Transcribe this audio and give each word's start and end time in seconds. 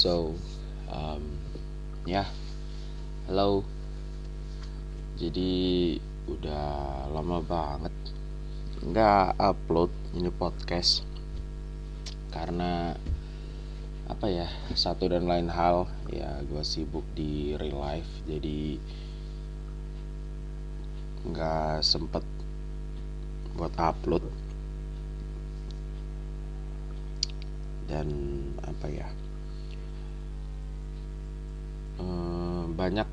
So, 0.00 0.32
um, 0.88 1.36
ya, 2.08 2.24
yeah. 2.24 2.28
halo. 3.28 3.68
Jadi 5.20 6.00
udah 6.24 7.04
lama 7.12 7.44
banget 7.44 7.92
nggak 8.80 9.36
upload 9.36 9.92
ini 10.16 10.32
podcast 10.32 11.04
karena 12.32 12.96
apa 14.08 14.24
ya 14.32 14.48
satu 14.72 15.12
dan 15.12 15.28
lain 15.28 15.52
hal 15.52 15.84
ya 16.08 16.40
gue 16.48 16.64
sibuk 16.64 17.04
di 17.12 17.60
real 17.60 17.76
life 17.76 18.08
jadi 18.24 18.80
nggak 21.28 21.84
sempet 21.84 22.24
buat 23.52 23.76
upload 23.76 24.24
dan 27.84 28.08
apa 28.64 28.88
ya 28.88 29.19
ehm, 32.00 32.74
banyak 32.74 33.08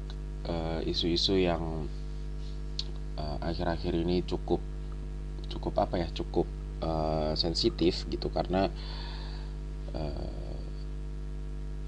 eh, 0.47 0.79
isu-isu 0.87 1.35
yang 1.35 1.91
eh, 3.19 3.37
akhir-akhir 3.43 3.93
ini 3.93 4.23
cukup 4.23 4.63
cukup 5.47 5.73
apa 5.79 6.03
ya 6.03 6.07
cukup 6.11 6.47
uh, 6.83 7.33
sensitif 7.33 8.05
gitu 8.11 8.29
karena 8.29 8.69
uh, 9.95 10.57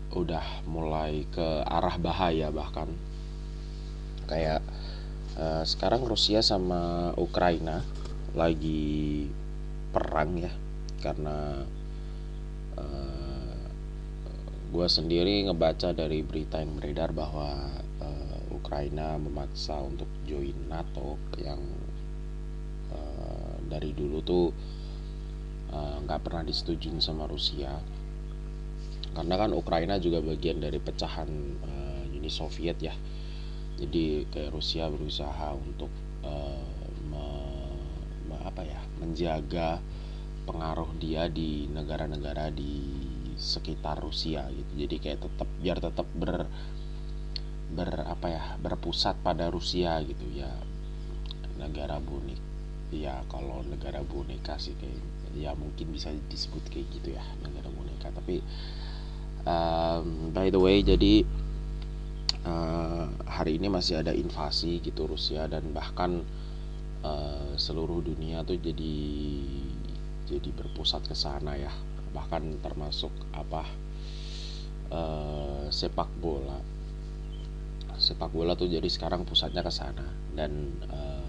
udah 0.09 0.65
mulai 0.65 1.29
ke 1.29 1.47
arah 1.69 1.95
bahaya 2.01 2.49
bahkan. 2.49 2.89
Kayak 4.25 4.65
uh, 5.37 5.61
sekarang 5.65 6.05
Rusia 6.05 6.41
sama 6.41 7.13
Ukraina 7.17 7.85
lagi 8.33 9.25
perang 9.89 10.37
ya 10.37 10.53
karena 11.01 11.65
uh, 12.77 13.18
gue 14.69 14.87
sendiri 14.87 15.49
ngebaca 15.49 15.91
dari 15.97 16.21
berita 16.21 16.61
yang 16.61 16.77
beredar 16.77 17.09
bahwa 17.09 17.73
uh, 18.01 18.37
Ukraina 18.53 19.17
memaksa 19.17 19.81
untuk 19.81 20.07
join 20.29 20.55
NATO 20.69 21.17
yang 21.41 21.57
dari 23.69 23.93
dulu 23.93 24.17
tuh 24.25 24.45
eh, 25.69 25.95
nggak 26.03 26.19
uh, 26.19 26.23
pernah 26.25 26.43
disetujui 26.43 26.97
sama 26.97 27.29
Rusia. 27.29 27.77
Karena 29.13 29.35
kan 29.37 29.53
Ukraina 29.53 30.01
juga 30.01 30.21
bagian 30.25 30.57
dari 30.61 30.81
pecahan 30.81 31.29
uh, 31.63 32.03
Uni 32.17 32.29
Soviet 32.29 32.77
ya. 32.81 32.93
Jadi 33.79 34.27
kayak 34.27 34.51
Rusia 34.51 34.91
berusaha 34.91 35.55
untuk 35.55 35.89
uh, 36.25 36.65
me, 37.07 37.25
me, 38.27 38.35
apa 38.43 38.65
ya 38.67 38.81
menjaga 38.99 39.79
pengaruh 40.43 40.89
dia 40.99 41.31
di 41.31 41.69
negara-negara 41.71 42.51
di 42.51 42.98
sekitar 43.39 43.97
Rusia 44.03 44.45
gitu. 44.51 44.71
Jadi 44.85 44.95
kayak 44.99 45.19
tetap 45.23 45.49
biar 45.63 45.77
tetap 45.79 46.07
ber 46.13 46.45
ber 47.69 47.89
apa 48.05 48.27
ya 48.27 48.43
berpusat 48.59 49.17
pada 49.23 49.47
Rusia 49.47 49.97
gitu 50.03 50.27
ya. 50.35 50.51
Negara 51.57 51.97
bunik 52.03 52.39
ya 52.89 53.21
kalau 53.31 53.61
negara 53.63 54.01
boneka 54.03 54.57
sih 54.59 54.73
kayak 54.75 54.99
ya 55.37 55.53
mungkin 55.53 55.93
bisa 55.93 56.09
disebut 56.27 56.67
kayak 56.67 56.87
gitu 56.99 57.15
ya 57.15 57.23
negara 57.41 57.71
boneka. 57.71 58.11
Tapi 58.11 58.43
um, 59.47 60.35
by 60.35 60.51
the 60.51 60.59
way 60.59 60.83
jadi 60.83 61.23
uh, 62.43 63.07
hari 63.27 63.55
ini 63.55 63.71
masih 63.71 64.03
ada 64.03 64.11
invasi 64.11 64.83
gitu 64.83 65.07
Rusia 65.07 65.47
dan 65.47 65.71
bahkan 65.71 66.23
uh, 67.03 67.53
seluruh 67.55 68.03
dunia 68.03 68.43
tuh 68.43 68.59
jadi 68.59 68.97
jadi 70.29 70.49
berpusat 70.53 71.09
ke 71.09 71.15
sana 71.17 71.57
ya 71.57 71.73
bahkan 72.13 72.57
termasuk 72.61 73.11
apa 73.33 73.63
uh, 74.93 75.65
sepak 75.69 76.09
bola. 76.19 76.59
Sepak 77.99 78.31
bola 78.31 78.55
tuh 78.55 78.71
jadi 78.71 78.87
sekarang 78.87 79.27
pusatnya 79.27 79.59
ke 79.59 79.71
sana 79.73 80.07
dan 80.33 80.71
uh, 80.87 81.27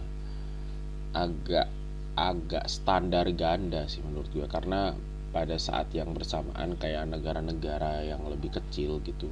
agak 1.16 1.66
agak 2.14 2.64
standar 2.70 3.26
ganda 3.34 3.86
sih 3.90 4.02
menurut 4.02 4.30
gue. 4.30 4.46
Karena 4.46 4.94
pada 5.30 5.56
saat 5.58 5.90
yang 5.94 6.10
bersamaan 6.10 6.74
kayak 6.78 7.06
negara-negara 7.06 8.02
yang 8.02 8.22
lebih 8.26 8.50
kecil 8.50 8.98
gitu 9.06 9.30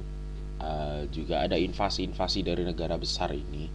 uh, 0.63 1.03
juga 1.11 1.43
ada 1.43 1.55
invasi-invasi 1.59 2.43
dari 2.43 2.63
negara 2.63 2.95
besar 2.95 3.31
ini. 3.35 3.67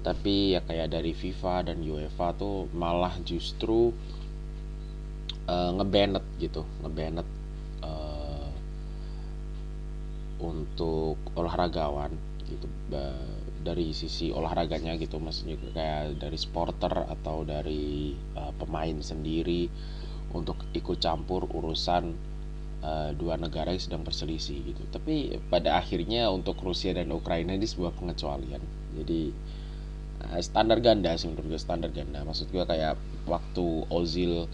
Tapi 0.00 0.56
ya 0.56 0.64
kayak 0.64 0.96
dari 0.96 1.12
FIFA 1.12 1.72
dan 1.72 1.84
UEFA 1.84 2.32
tuh 2.32 2.72
malah 2.72 3.20
justru 3.20 3.92
ngebanet 5.50 6.24
gitu 6.38 6.62
ngebanet 6.84 7.26
uh, 7.82 8.50
untuk 10.38 11.18
olahragawan 11.34 12.14
gitu. 12.46 12.66
Dari 13.60 13.92
sisi 13.92 14.32
olahraganya 14.32 14.96
gitu 14.96 15.20
maksudnya 15.20 15.60
kayak 15.76 16.16
dari 16.16 16.40
sporter 16.40 17.04
atau 17.12 17.44
dari 17.44 18.16
uh, 18.32 18.56
pemain 18.56 18.96
sendiri 19.04 19.68
untuk 20.32 20.56
ikut 20.72 20.96
campur 20.96 21.44
urusan 21.44 22.16
uh, 22.80 23.12
dua 23.12 23.36
negara 23.36 23.76
yang 23.76 23.84
sedang 23.84 24.00
berselisih 24.00 24.64
gitu. 24.64 24.82
Tapi 24.88 25.36
pada 25.52 25.76
akhirnya 25.76 26.32
untuk 26.32 26.56
Rusia 26.64 26.96
dan 26.96 27.12
Ukraina 27.12 27.52
ini 27.52 27.68
sebuah 27.68 27.92
pengecualian. 28.00 28.64
Jadi 28.96 29.28
uh, 30.24 30.40
standar 30.40 30.80
ganda 30.80 31.12
sih 31.20 31.28
menurut 31.28 31.52
gue 31.52 31.60
standar 31.60 31.92
ganda. 31.92 32.24
Maksud 32.24 32.48
gue 32.48 32.64
kayak 32.64 32.96
waktu 33.28 33.66
Ozil 33.92 34.48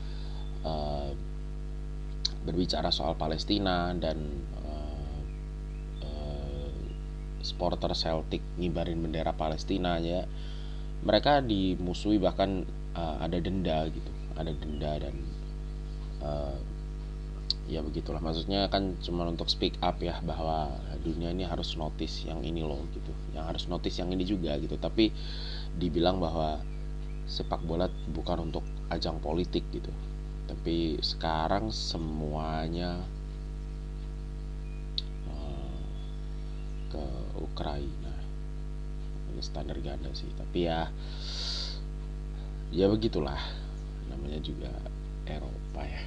uh, 0.66 1.14
berbicara 2.42 2.90
soal 2.90 3.14
Palestina 3.14 3.94
dan 3.94 4.18
supporter 7.46 7.94
Celtic 7.94 8.42
ngibarin 8.58 8.98
bendera 8.98 9.30
Palestina 9.30 10.02
ya. 10.02 10.26
Mereka 11.06 11.46
dimusuhi 11.46 12.18
bahkan 12.18 12.66
uh, 12.98 13.22
ada 13.22 13.38
denda 13.38 13.86
gitu 13.86 14.10
ada 14.36 14.52
denda 14.52 14.92
dan 14.98 15.14
uh, 16.20 16.58
ya 17.70 17.80
begitulah. 17.86 18.18
Maksudnya 18.18 18.66
kan 18.66 18.98
cuma 19.00 19.24
untuk 19.30 19.46
speak 19.46 19.78
up 19.80 20.02
ya 20.02 20.18
bahwa 20.26 20.74
dunia 21.06 21.30
ini 21.30 21.46
harus 21.46 21.78
notice 21.78 22.26
yang 22.26 22.42
ini 22.42 22.66
loh 22.66 22.82
gitu. 22.90 23.14
Yang 23.32 23.44
harus 23.54 23.64
notice 23.70 23.96
yang 24.02 24.10
ini 24.10 24.26
juga 24.26 24.58
gitu. 24.58 24.74
Tapi 24.76 25.14
dibilang 25.78 26.18
bahwa 26.18 26.58
sepak 27.26 27.62
bola 27.62 27.86
bukan 28.10 28.50
untuk 28.50 28.62
ajang 28.90 29.18
politik 29.18 29.66
gitu 29.74 29.90
tapi 30.46 30.98
sekarang 31.02 31.74
semuanya 31.74 33.02
ke 36.96 37.04
Ukraina. 37.36 38.14
Ini 39.34 39.42
standar 39.44 39.76
ganda 39.84 40.10
sih 40.16 40.30
tapi 40.38 40.70
ya 40.70 40.88
ya 42.72 42.86
begitulah. 42.88 43.38
Namanya 44.08 44.40
juga 44.40 44.72
Eropa 45.28 45.82
ya. 45.84 46.02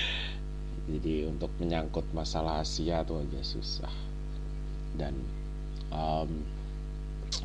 Jadi 0.90 1.28
untuk 1.28 1.52
menyangkut 1.60 2.08
masalah 2.16 2.64
Asia 2.64 3.04
tuh 3.04 3.22
agak 3.22 3.44
susah. 3.44 3.92
Dan 4.96 5.14
um, 5.92 6.46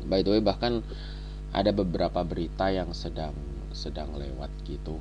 by 0.08 0.24
the 0.24 0.34
way 0.34 0.42
bahkan 0.42 0.82
ada 1.54 1.70
beberapa 1.70 2.26
berita 2.26 2.68
yang 2.72 2.90
sedang 2.90 3.36
sedang 3.76 4.16
lewat 4.16 4.48
gitu 4.64 4.98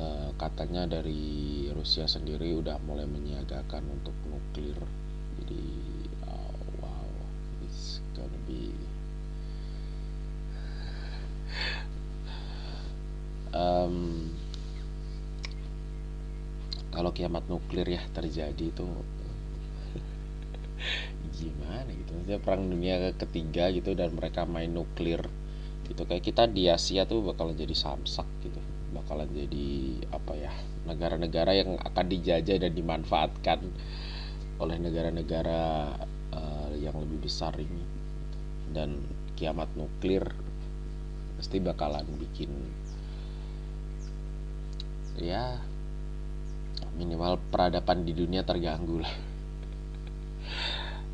uh, 0.00 0.30
katanya 0.36 0.88
dari 0.88 1.68
Rusia 1.72 2.04
sendiri 2.08 2.52
udah 2.56 2.80
mulai 2.84 3.04
menyiagakan 3.08 3.84
untuk 3.88 4.16
nuklir. 4.28 4.78
Jadi 5.36 5.86
gonna 8.16 8.40
be 8.48 8.72
um, 13.52 14.32
kalau 16.88 17.12
kiamat 17.12 17.44
nuklir 17.44 17.84
ya 17.84 18.00
terjadi 18.16 18.72
itu 18.72 18.88
gimana 21.36 21.92
gitu? 21.92 22.16
Maksudnya 22.16 22.40
perang 22.40 22.72
dunia 22.72 23.12
ketiga 23.12 23.68
gitu 23.68 23.92
dan 23.92 24.16
mereka 24.16 24.48
main 24.48 24.72
nuklir. 24.72 25.20
Gitu 25.84 26.02
kayak 26.08 26.24
kita 26.24 26.48
di 26.48 26.72
Asia 26.72 27.04
tuh 27.04 27.20
bakalan 27.20 27.54
jadi 27.54 27.76
samsak 27.76 28.26
gitu 28.42 28.75
bakalan 28.96 29.28
jadi 29.28 29.68
apa 30.08 30.32
ya 30.32 30.52
negara-negara 30.88 31.52
yang 31.52 31.76
akan 31.76 32.06
dijajah 32.08 32.56
dan 32.62 32.72
dimanfaatkan 32.72 33.60
oleh 34.56 34.76
negara-negara 34.80 35.92
uh, 36.32 36.70
yang 36.80 36.96
lebih 36.96 37.28
besar 37.28 37.52
ini. 37.60 37.84
Dan 38.72 39.04
kiamat 39.36 39.68
nuklir 39.76 40.24
pasti 41.36 41.60
bakalan 41.60 42.08
bikin 42.16 42.48
ya 45.20 45.60
minimal 46.96 47.36
peradaban 47.52 48.08
di 48.08 48.16
dunia 48.16 48.40
terganggu 48.40 49.04
lah. 49.04 49.14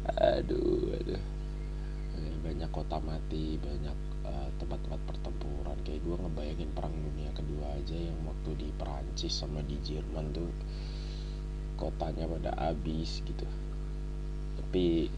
Aduh 0.39 0.95
aduh. 0.99 1.23
Banyak 2.43 2.71
kota 2.75 2.99
mati 2.99 3.55
banyak 3.59 4.12
tempat-tempat 4.61 5.01
pertempuran. 5.09 5.77
Kayak 5.83 6.01
gue 6.07 6.17
ngebayangin 6.23 6.71
perang 6.73 6.95
dunia 6.95 7.31
kedua 7.35 7.67
aja 7.77 7.97
yang 7.97 8.19
waktu 8.25 8.51
di 8.59 8.69
Perancis 8.77 9.35
sama 9.35 9.61
di 9.65 9.77
Jerman 9.83 10.33
tuh 10.33 10.51
kotanya 11.81 12.31
pada 12.31 12.53
habis 12.57 13.25
gitu. 13.27 13.47
Tapi 14.61 15.11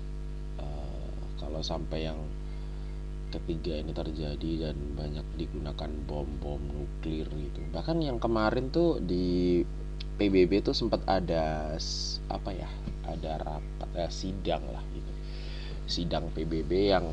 uh, 0.62 1.12
kalau 1.36 1.60
sampai 1.60 2.08
yang 2.08 2.20
ketiga 3.34 3.82
ini 3.82 3.90
terjadi 3.90 4.70
dan 4.70 4.76
banyak 4.94 5.26
digunakan 5.34 5.90
bom-bom 6.06 6.62
nuklir 6.70 7.26
gitu. 7.26 7.60
Bahkan 7.74 7.98
yang 8.00 8.22
kemarin 8.22 8.70
tuh 8.70 9.02
di 9.02 9.60
PBB 10.14 10.62
tuh 10.62 10.76
sempat 10.76 11.02
ada 11.10 11.74
apa 12.30 12.50
ya 12.54 12.70
ada 13.04 13.42
rapat 13.42 13.90
ya, 13.92 14.08
sidang 14.08 14.62
lah 14.70 14.82
gitu. 14.94 15.12
Sidang 15.90 16.30
PBB 16.30 16.94
yang 16.94 17.10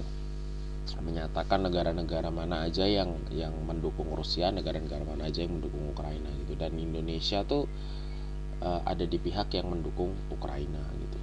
menyatakan 1.01 1.65
negara-negara 1.65 2.29
mana 2.33 2.65
aja 2.67 2.85
yang 2.85 3.15
yang 3.31 3.53
mendukung 3.65 4.09
Rusia, 4.11 4.49
negara-negara 4.49 5.05
mana 5.05 5.29
aja 5.29 5.45
yang 5.45 5.61
mendukung 5.61 5.93
Ukraina 5.93 6.29
gitu. 6.45 6.53
Dan 6.57 6.77
Indonesia 6.77 7.45
tuh 7.45 7.69
uh, 8.61 8.81
ada 8.85 9.05
di 9.05 9.17
pihak 9.17 9.53
yang 9.53 9.69
mendukung 9.69 10.13
Ukraina 10.29 10.81
gitu. 10.97 11.19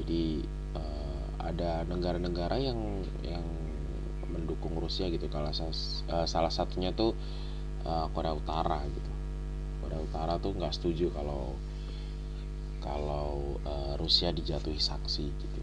Jadi 0.00 0.24
uh, 0.76 1.24
ada 1.40 1.84
negara-negara 1.88 2.56
yang 2.60 3.04
yang 3.24 3.44
mendukung 4.30 4.78
Rusia 4.78 5.10
gitu. 5.10 5.26
Kalau 5.28 5.50
uh, 5.50 6.26
salah 6.28 6.52
satunya 6.52 6.94
tuh 6.94 7.16
uh, 7.84 8.06
Korea 8.12 8.36
Utara 8.36 8.80
gitu. 8.86 9.12
Korea 9.84 10.00
Utara 10.00 10.34
tuh 10.38 10.52
nggak 10.54 10.74
setuju 10.76 11.10
kalau 11.12 11.56
kalau 12.80 13.60
uh, 13.66 13.94
Rusia 14.00 14.32
dijatuhi 14.32 14.80
sanksi 14.80 15.26
gitu. 15.28 15.60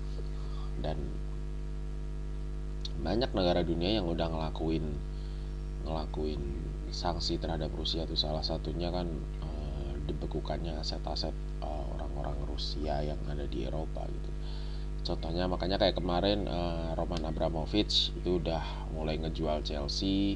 Dan 0.77 1.26
banyak 3.01 3.31
negara 3.33 3.61
dunia 3.61 4.01
yang 4.01 4.05
udah 4.09 4.27
ngelakuin 4.29 4.85
ngelakuin 5.87 6.41
sanksi 6.91 7.39
terhadap 7.39 7.71
Rusia 7.75 8.03
itu 8.03 8.15
salah 8.15 8.43
satunya 8.43 8.91
kan 8.91 9.07
e, 9.43 9.49
dibekukannya 10.07 10.79
aset-aset 10.79 11.35
e, 11.63 11.69
orang-orang 11.95 12.35
Rusia 12.47 13.03
yang 13.03 13.19
ada 13.27 13.47
di 13.47 13.67
Eropa 13.67 14.03
gitu. 14.07 14.31
Contohnya 15.07 15.47
makanya 15.47 15.79
kayak 15.79 15.95
kemarin 15.99 16.47
e, 16.47 16.59
Roman 16.95 17.23
Abramovich 17.27 18.11
itu 18.15 18.39
udah 18.39 18.91
mulai 18.91 19.19
ngejual 19.19 19.63
Chelsea 19.63 20.35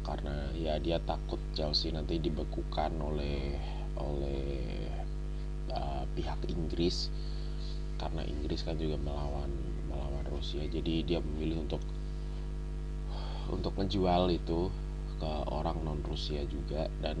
karena 0.00 0.50
ya 0.56 0.80
dia 0.80 0.98
takut 1.04 1.38
Chelsea 1.52 1.92
nanti 1.92 2.18
dibekukan 2.18 2.90
oleh 2.98 3.54
oleh 4.00 4.88
uh, 5.70 6.04
pihak 6.16 6.40
Inggris. 6.48 7.12
Karena 8.00 8.24
Inggris 8.24 8.64
kan 8.64 8.80
juga 8.80 8.96
melawan 8.96 9.52
melawan 10.40 10.64
Rusia 10.64 10.64
jadi 10.72 10.94
dia 11.04 11.20
memilih 11.20 11.68
untuk 11.68 11.82
untuk 13.52 13.76
menjual 13.76 14.32
itu 14.32 14.72
ke 15.20 15.32
orang 15.52 15.84
non 15.84 16.00
Rusia 16.00 16.40
juga. 16.48 16.88
Dan 17.04 17.20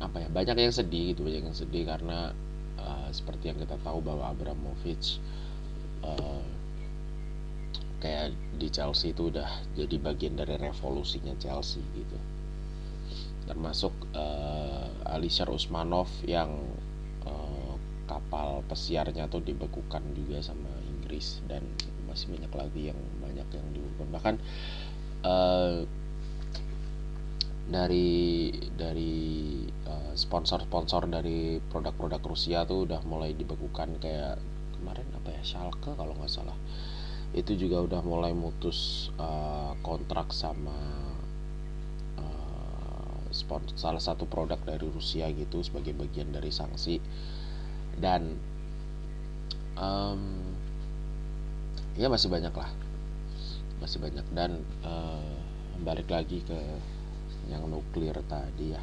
apa 0.00 0.24
ya 0.24 0.28
banyak 0.32 0.56
yang 0.58 0.74
sedih 0.74 1.14
gitu 1.14 1.28
banyak 1.28 1.44
yang 1.44 1.56
sedih 1.56 1.84
karena 1.86 2.32
uh, 2.80 3.08
seperti 3.12 3.52
yang 3.52 3.58
kita 3.60 3.76
tahu 3.84 4.00
bahwa 4.00 4.32
Abramovich 4.32 5.20
uh, 6.02 6.42
kayak 8.00 8.36
di 8.60 8.68
Chelsea 8.68 9.12
itu 9.12 9.32
udah 9.32 9.48
jadi 9.76 9.96
bagian 10.00 10.36
dari 10.36 10.56
revolusinya 10.56 11.36
Chelsea 11.36 11.84
gitu. 11.96 12.18
Termasuk 13.44 13.92
uh, 14.16 14.88
Alisher 15.12 15.48
Usmanov 15.52 16.08
yang 16.24 16.64
uh, 17.28 17.76
kapal 18.08 18.64
pesiarnya 18.68 19.28
tuh 19.28 19.40
dibekukan 19.44 20.04
juga 20.16 20.40
sama 20.40 20.83
Inggris 21.14 21.38
dan 21.46 21.62
masih 22.10 22.26
banyak 22.34 22.50
lagi 22.50 22.82
yang 22.90 22.98
banyak 23.22 23.46
yang 23.54 23.66
dibekukan 23.70 24.08
bahkan 24.10 24.34
uh, 25.22 25.86
dari 27.70 28.50
dari 28.74 29.62
uh, 29.86 30.10
sponsor-sponsor 30.18 31.06
dari 31.06 31.62
produk-produk 31.70 32.18
Rusia 32.26 32.66
tuh 32.66 32.90
udah 32.90 32.98
mulai 33.06 33.30
dibekukan 33.38 34.02
kayak 34.02 34.42
kemarin 34.74 35.06
apa 35.14 35.38
ya 35.38 35.42
Schalke 35.46 35.94
kalau 35.94 36.18
nggak 36.18 36.34
salah. 36.34 36.58
Itu 37.30 37.54
juga 37.54 37.86
udah 37.86 38.02
mulai 38.02 38.34
mutus 38.34 39.10
uh, 39.14 39.78
kontrak 39.86 40.34
sama 40.34 40.74
uh, 42.18 43.22
sponsor 43.30 43.78
salah 43.78 44.02
satu 44.02 44.26
produk 44.26 44.58
dari 44.66 44.90
Rusia 44.90 45.30
gitu 45.30 45.62
sebagai 45.62 45.94
bagian 45.94 46.34
dari 46.34 46.50
sanksi. 46.50 46.98
Dan 47.94 48.34
um, 49.78 50.53
ya 51.94 52.10
masih 52.10 52.30
banyak 52.30 52.54
lah 52.54 52.70
masih 53.84 54.00
banyak. 54.00 54.24
Dan 54.32 54.64
uh, 54.80 55.36
balik 55.84 56.08
lagi 56.08 56.40
ke 56.40 56.56
yang 57.52 57.68
nuklir 57.68 58.16
tadi 58.24 58.72
ya. 58.72 58.82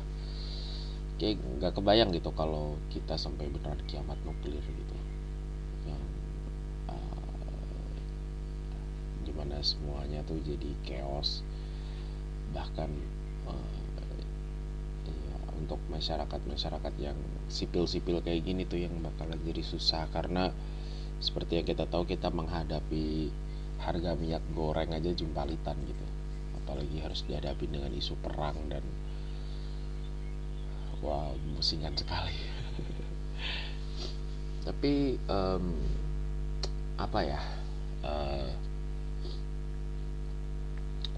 Kayak 1.17 1.41
nggak 1.57 1.73
kebayang 1.77 2.09
gitu 2.13 2.29
kalau 2.37 2.77
kita 2.93 3.17
sampai 3.17 3.49
benar 3.49 3.77
kiamat 3.89 4.21
nuklir 4.21 4.61
gitu. 4.61 4.97
Yang 5.89 6.03
uh, 6.93 7.97
di 9.25 9.31
mana 9.33 9.57
semuanya 9.65 10.21
tuh 10.29 10.37
jadi 10.45 10.69
chaos. 10.85 11.41
Bahkan 12.53 12.89
uh, 13.49 13.81
ya, 15.09 15.37
untuk 15.57 15.81
masyarakat 15.89 16.41
masyarakat 16.45 16.93
yang 17.01 17.17
sipil 17.49 17.89
sipil 17.89 18.21
kayak 18.21 18.45
gini 18.45 18.69
tuh 18.69 18.81
yang 18.81 18.93
bakalan 19.01 19.41
jadi 19.41 19.65
susah. 19.65 20.05
Karena 20.13 20.53
seperti 21.21 21.61
yang 21.61 21.67
kita 21.69 21.85
tahu 21.85 22.09
kita 22.09 22.33
menghadapi 22.33 23.29
harga 23.77 24.17
minyak 24.17 24.41
goreng 24.57 24.89
aja 24.93 25.13
jumpalitan 25.13 25.77
gitu. 25.85 26.05
Apalagi 26.61 26.97
harus 26.97 27.21
dihadapi 27.29 27.65
dengan 27.69 27.93
isu 27.93 28.17
perang 28.21 28.57
dan 28.69 28.81
wow 31.05 31.33
musingan 31.53 31.93
sekali. 31.93 32.33
Tapi 34.67 35.17
um, 35.29 35.65
apa 36.97 37.19
ya 37.25 37.41
uh, 38.05 38.49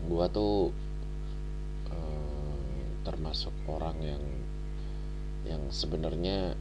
gua 0.07 0.27
tuh 0.31 0.71
uh, 1.91 2.87
termasuk 3.07 3.51
orang 3.67 3.99
yang 4.03 4.23
yang 5.43 5.63
sebenarnya 5.71 6.55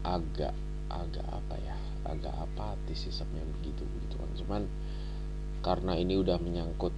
agak 0.00 0.56
agak 0.90 1.26
apa 1.30 1.54
ya 1.62 1.76
agak 2.04 2.34
apatis 2.34 3.06
sistemnya 3.06 3.46
begitu 3.60 3.86
gitu 3.86 4.14
kan. 4.18 4.30
Cuman 4.34 4.62
karena 5.60 5.92
ini 5.96 6.16
udah 6.18 6.40
menyangkut 6.40 6.92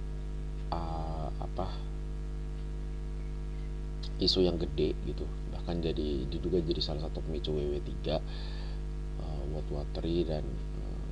uh, 0.71 1.29
apa 1.39 1.67
isu 4.23 4.45
yang 4.45 4.57
gede 4.57 4.95
gitu. 5.03 5.27
Bahkan 5.53 5.83
jadi 5.83 6.27
diduga 6.27 6.59
jadi 6.63 6.79
salah 6.79 7.07
satu 7.07 7.19
pemicu 7.23 7.51
WW3 7.53 7.91
uh, 9.21 9.41
World 9.51 9.69
War 9.71 9.87
3 9.95 10.31
dan 10.31 10.45
uh, 10.79 11.07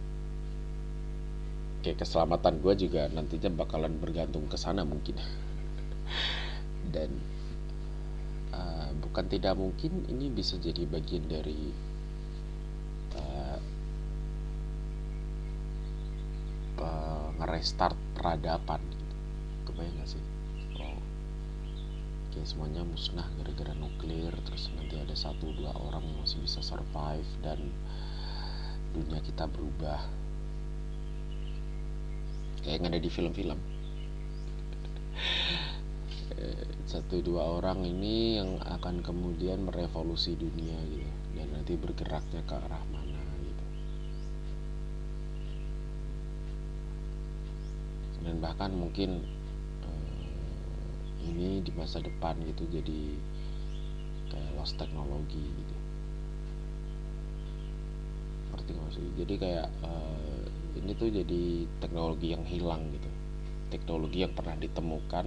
kayak 1.84 2.00
keselamatan 2.02 2.64
gue 2.64 2.74
juga 2.88 3.12
nantinya 3.12 3.52
bakalan 3.52 4.00
bergantung 4.00 4.48
ke 4.48 4.56
sana 4.56 4.88
mungkin. 4.88 5.20
Dan 6.94 7.12
uh, 8.56 8.90
bukan 9.00 9.26
tidak 9.28 9.60
mungkin 9.60 10.08
ini 10.08 10.32
bisa 10.32 10.56
jadi 10.56 10.88
bagian 10.88 11.28
dari 11.28 11.91
ngerestart 17.62 17.94
peradaban 18.18 18.82
kebayang 19.70 19.94
gak 20.02 20.18
sih? 20.18 20.24
Oh 20.82 20.98
kayak 22.34 22.50
semuanya 22.50 22.82
musnah 22.82 23.30
gara-gara 23.38 23.78
nuklir 23.78 24.34
terus 24.50 24.74
nanti 24.74 24.98
ada 24.98 25.14
satu 25.14 25.54
dua 25.54 25.70
orang 25.78 26.02
yang 26.02 26.26
masih 26.26 26.42
bisa 26.42 26.58
survive 26.66 27.30
dan 27.46 27.62
dunia 28.98 29.22
kita 29.22 29.46
berubah. 29.46 30.02
Kayak 32.66 32.82
yang 32.82 32.86
ada 32.90 32.98
di 32.98 33.10
film-film. 33.14 33.60
Eh, 36.34 36.66
satu 36.90 37.22
dua 37.22 37.62
orang 37.62 37.86
ini 37.86 38.42
yang 38.42 38.58
akan 38.58 39.06
kemudian 39.06 39.70
merevolusi 39.70 40.34
dunia 40.34 40.82
gitu. 40.90 41.12
Dan 41.38 41.54
nanti 41.54 41.78
bergeraknya 41.78 42.42
ke 42.42 42.58
arah 42.58 42.82
mana 42.90 43.11
bahkan 48.42 48.74
mungkin 48.74 49.22
uh, 49.86 50.26
ini 51.30 51.62
di 51.62 51.72
masa 51.78 52.02
depan 52.02 52.36
gitu 52.42 52.66
jadi 52.68 53.02
kayak 54.34 54.52
lost 54.58 54.76
teknologi 54.82 55.46
gitu. 55.46 55.76
Ngerti 58.52 58.72
maksudnya? 58.76 59.12
Jadi 59.22 59.34
kayak 59.38 59.68
uh, 59.86 60.42
ini 60.82 60.92
tuh 60.98 61.10
jadi 61.14 61.44
teknologi 61.80 62.28
yang 62.34 62.44
hilang 62.44 62.82
gitu. 62.92 63.10
Teknologi 63.72 64.26
yang 64.26 64.34
pernah 64.34 64.58
ditemukan 64.58 65.26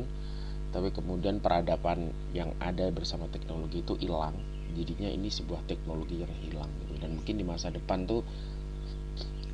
tapi 0.74 0.90
kemudian 0.90 1.38
peradaban 1.38 2.10
yang 2.34 2.50
ada 2.58 2.90
bersama 2.90 3.30
teknologi 3.30 3.86
itu 3.86 3.94
hilang. 3.94 4.34
Jadinya 4.74 5.06
ini 5.06 5.30
sebuah 5.30 5.62
teknologi 5.70 6.18
yang 6.18 6.34
hilang 6.42 6.66
gitu. 6.82 6.98
Dan 6.98 7.14
mungkin 7.14 7.38
di 7.38 7.46
masa 7.46 7.70
depan 7.70 8.10
tuh 8.10 8.26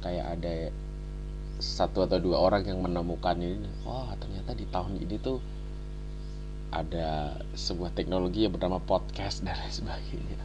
kayak 0.01 0.41
ada 0.41 0.73
satu 1.61 2.09
atau 2.09 2.19
dua 2.19 2.41
orang 2.41 2.65
yang 2.65 2.81
menemukan 2.81 3.37
ini 3.37 3.69
oh 3.85 4.09
ternyata 4.17 4.57
di 4.57 4.65
tahun 4.69 4.97
ini 4.97 5.17
tuh 5.21 5.39
ada 6.71 7.35
sebuah 7.55 7.91
teknologi 7.93 8.47
yang 8.47 8.55
bernama 8.55 8.79
podcast 8.79 9.43
dan 9.45 9.59
lain 9.59 9.75
sebagainya. 9.75 10.39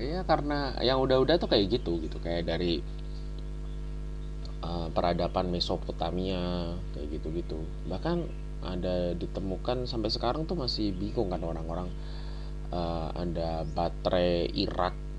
Ya 0.00 0.24
karena 0.24 0.80
yang 0.80 1.02
udah-udah 1.04 1.36
tuh 1.36 1.50
kayak 1.50 1.76
gitu 1.76 2.00
gitu. 2.00 2.16
Kayak 2.22 2.48
dari 2.48 2.80
uh, 4.64 4.88
peradaban 4.94 5.52
Mesopotamia 5.52 6.72
kayak 6.96 7.20
gitu-gitu. 7.20 7.60
Bahkan 7.90 8.18
ada 8.64 9.12
ditemukan 9.16 9.84
sampai 9.84 10.08
sekarang 10.12 10.48
tuh 10.48 10.56
masih 10.56 10.92
bingung 10.96 11.32
kan 11.32 11.40
orang-orang 11.44 11.88
uh, 12.72 13.12
ada 13.12 13.64
baterai 13.68 14.48
Irak 14.52 15.09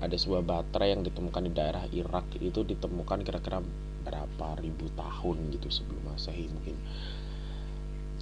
ada 0.00 0.16
sebuah 0.16 0.42
baterai 0.42 0.96
yang 0.96 1.02
ditemukan 1.04 1.42
di 1.46 1.52
daerah 1.52 1.84
Irak 1.92 2.32
itu 2.40 2.64
ditemukan 2.64 3.22
kira-kira 3.22 3.60
berapa 4.06 4.48
ribu 4.62 4.86
tahun 4.94 5.50
gitu 5.52 5.68
sebelum 5.68 6.14
masehi 6.14 6.46
mungkin. 6.48 6.76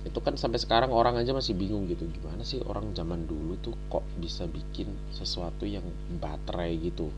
Itu 0.04 0.20
kan 0.20 0.36
sampai 0.36 0.60
sekarang 0.60 0.92
orang 0.92 1.16
aja 1.16 1.32
masih 1.32 1.56
bingung 1.56 1.88
gitu 1.88 2.04
gimana 2.08 2.44
sih 2.44 2.60
orang 2.60 2.92
zaman 2.92 3.24
dulu 3.24 3.56
tuh 3.64 3.72
kok 3.88 4.04
bisa 4.20 4.44
bikin 4.44 4.92
sesuatu 5.16 5.64
yang 5.64 5.84
baterai 6.20 6.76
gitu? 6.80 7.08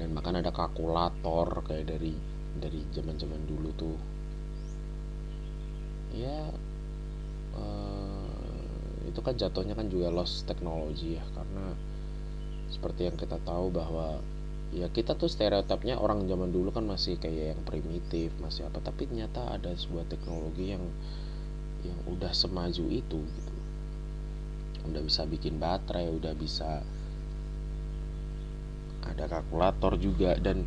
Dan 0.00 0.16
bahkan 0.16 0.40
ada 0.40 0.50
kalkulator 0.50 1.62
kayak 1.68 1.92
dari 1.92 2.16
dari 2.56 2.80
zaman 2.96 3.20
zaman 3.20 3.42
dulu 3.44 3.70
tuh. 3.76 3.98
Ya 6.14 6.54
itu 9.14 9.22
kan 9.22 9.38
jatuhnya 9.38 9.78
kan 9.78 9.86
juga 9.86 10.10
lost 10.10 10.42
teknologi 10.50 11.14
ya 11.14 11.24
karena 11.38 11.78
seperti 12.66 13.06
yang 13.06 13.14
kita 13.14 13.38
tahu 13.46 13.70
bahwa 13.70 14.18
ya 14.74 14.90
kita 14.90 15.14
tuh 15.14 15.30
stereotipnya 15.30 16.02
orang 16.02 16.26
zaman 16.26 16.50
dulu 16.50 16.74
kan 16.74 16.82
masih 16.82 17.14
kayak 17.22 17.54
yang 17.54 17.62
primitif 17.62 18.34
masih 18.42 18.66
apa 18.66 18.82
tapi 18.82 19.06
ternyata 19.06 19.54
ada 19.54 19.70
sebuah 19.70 20.10
teknologi 20.10 20.74
yang 20.74 20.82
yang 21.86 21.98
udah 22.10 22.34
semaju 22.34 22.90
itu 22.90 23.22
gitu. 23.22 23.54
Udah 24.90 25.00
bisa 25.06 25.22
bikin 25.30 25.62
baterai 25.62 26.10
udah 26.10 26.34
bisa 26.34 26.82
ada 29.06 29.24
kalkulator 29.30 29.94
juga 29.94 30.34
dan 30.42 30.66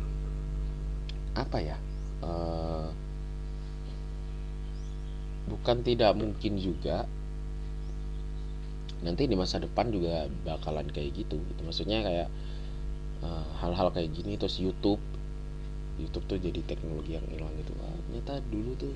apa 1.36 1.58
ya 1.60 1.76
uh, 2.24 2.88
bukan 5.52 5.84
tidak 5.84 6.16
mungkin 6.16 6.56
juga 6.56 7.04
nanti 9.02 9.30
di 9.30 9.36
masa 9.38 9.62
depan 9.62 9.94
juga 9.94 10.26
bakalan 10.42 10.86
kayak 10.90 11.14
gitu 11.14 11.38
gitu. 11.38 11.60
Maksudnya 11.62 12.02
kayak 12.02 12.28
Eh, 13.18 13.46
hal-hal 13.58 13.90
uh, 13.90 13.92
kayak 13.94 14.14
gini 14.14 14.38
terus 14.38 14.62
YouTube 14.62 15.02
YouTube 15.98 16.22
tuh 16.30 16.38
jadi 16.38 16.62
teknologi 16.62 17.18
yang 17.18 17.26
hilang 17.26 17.50
gitu. 17.58 17.74
Wah, 17.82 17.90
ternyata 18.06 18.38
dulu 18.46 18.70
tuh 18.78 18.94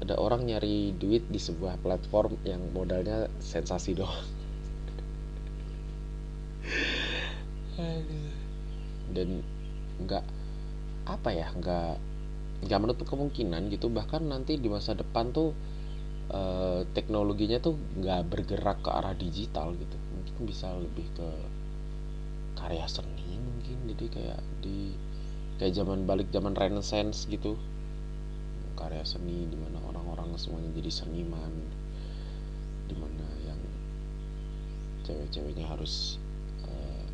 ada 0.00 0.16
orang 0.16 0.48
nyari 0.48 0.96
duit 0.96 1.28
di 1.28 1.36
sebuah 1.36 1.76
platform 1.84 2.40
yang 2.48 2.64
modalnya 2.72 3.28
sensasi 3.44 3.92
doang. 3.92 4.24
Dan 9.12 9.44
nggak 10.00 10.24
apa 11.04 11.28
ya 11.36 11.52
nggak 11.52 12.00
nggak 12.64 12.80
menutup 12.80 13.04
kemungkinan 13.04 13.68
gitu. 13.68 13.92
Bahkan 13.92 14.24
nanti 14.24 14.56
di 14.56 14.72
masa 14.72 14.96
depan 14.96 15.36
tuh 15.36 15.52
uh, 16.32 16.86
teknologinya 16.96 17.60
tuh 17.60 17.76
nggak 17.98 18.30
bergerak 18.30 18.80
ke 18.80 18.90
arah 18.90 19.12
digital 19.16 19.74
gitu. 19.76 19.96
Mungkin 20.14 20.48
bisa 20.48 20.72
lebih 20.72 21.04
ke 21.18 21.28
karya 22.56 22.86
seni 22.88 23.36
mungkin. 23.36 23.76
Jadi 23.92 24.06
kayak 24.08 24.40
di 24.64 24.94
kayak 25.60 25.74
zaman 25.76 26.08
balik 26.08 26.30
zaman 26.32 26.56
renaissance 26.56 27.28
gitu. 27.28 27.58
Karya 28.78 29.04
seni 29.04 29.46
di 29.50 29.56
mana 29.58 29.82
orang-orang 29.90 30.38
semuanya 30.40 30.70
jadi 30.78 30.90
seniman. 30.90 31.52
Di 32.88 32.94
mana 32.96 33.26
yang 33.44 33.60
cewek-ceweknya 35.04 35.68
harus 35.68 36.16
uh, 36.64 37.04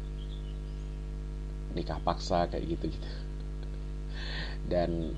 nikah 1.75 1.99
paksa 2.02 2.47
kayak 2.50 2.79
gitu 2.79 2.90
gitu 2.90 3.09
dan 4.73 5.14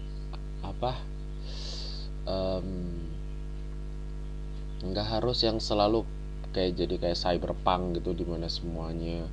apa 0.63 0.95
um, 2.27 3.02
nggak 4.83 5.07
harus 5.19 5.39
yang 5.47 5.63
selalu 5.63 6.03
kayak 6.53 6.77
jadi 6.77 6.95
kayak 6.99 7.19
cyberpunk 7.19 8.03
gitu 8.03 8.13
di 8.13 8.25
mana 8.27 8.51
semuanya 8.51 9.25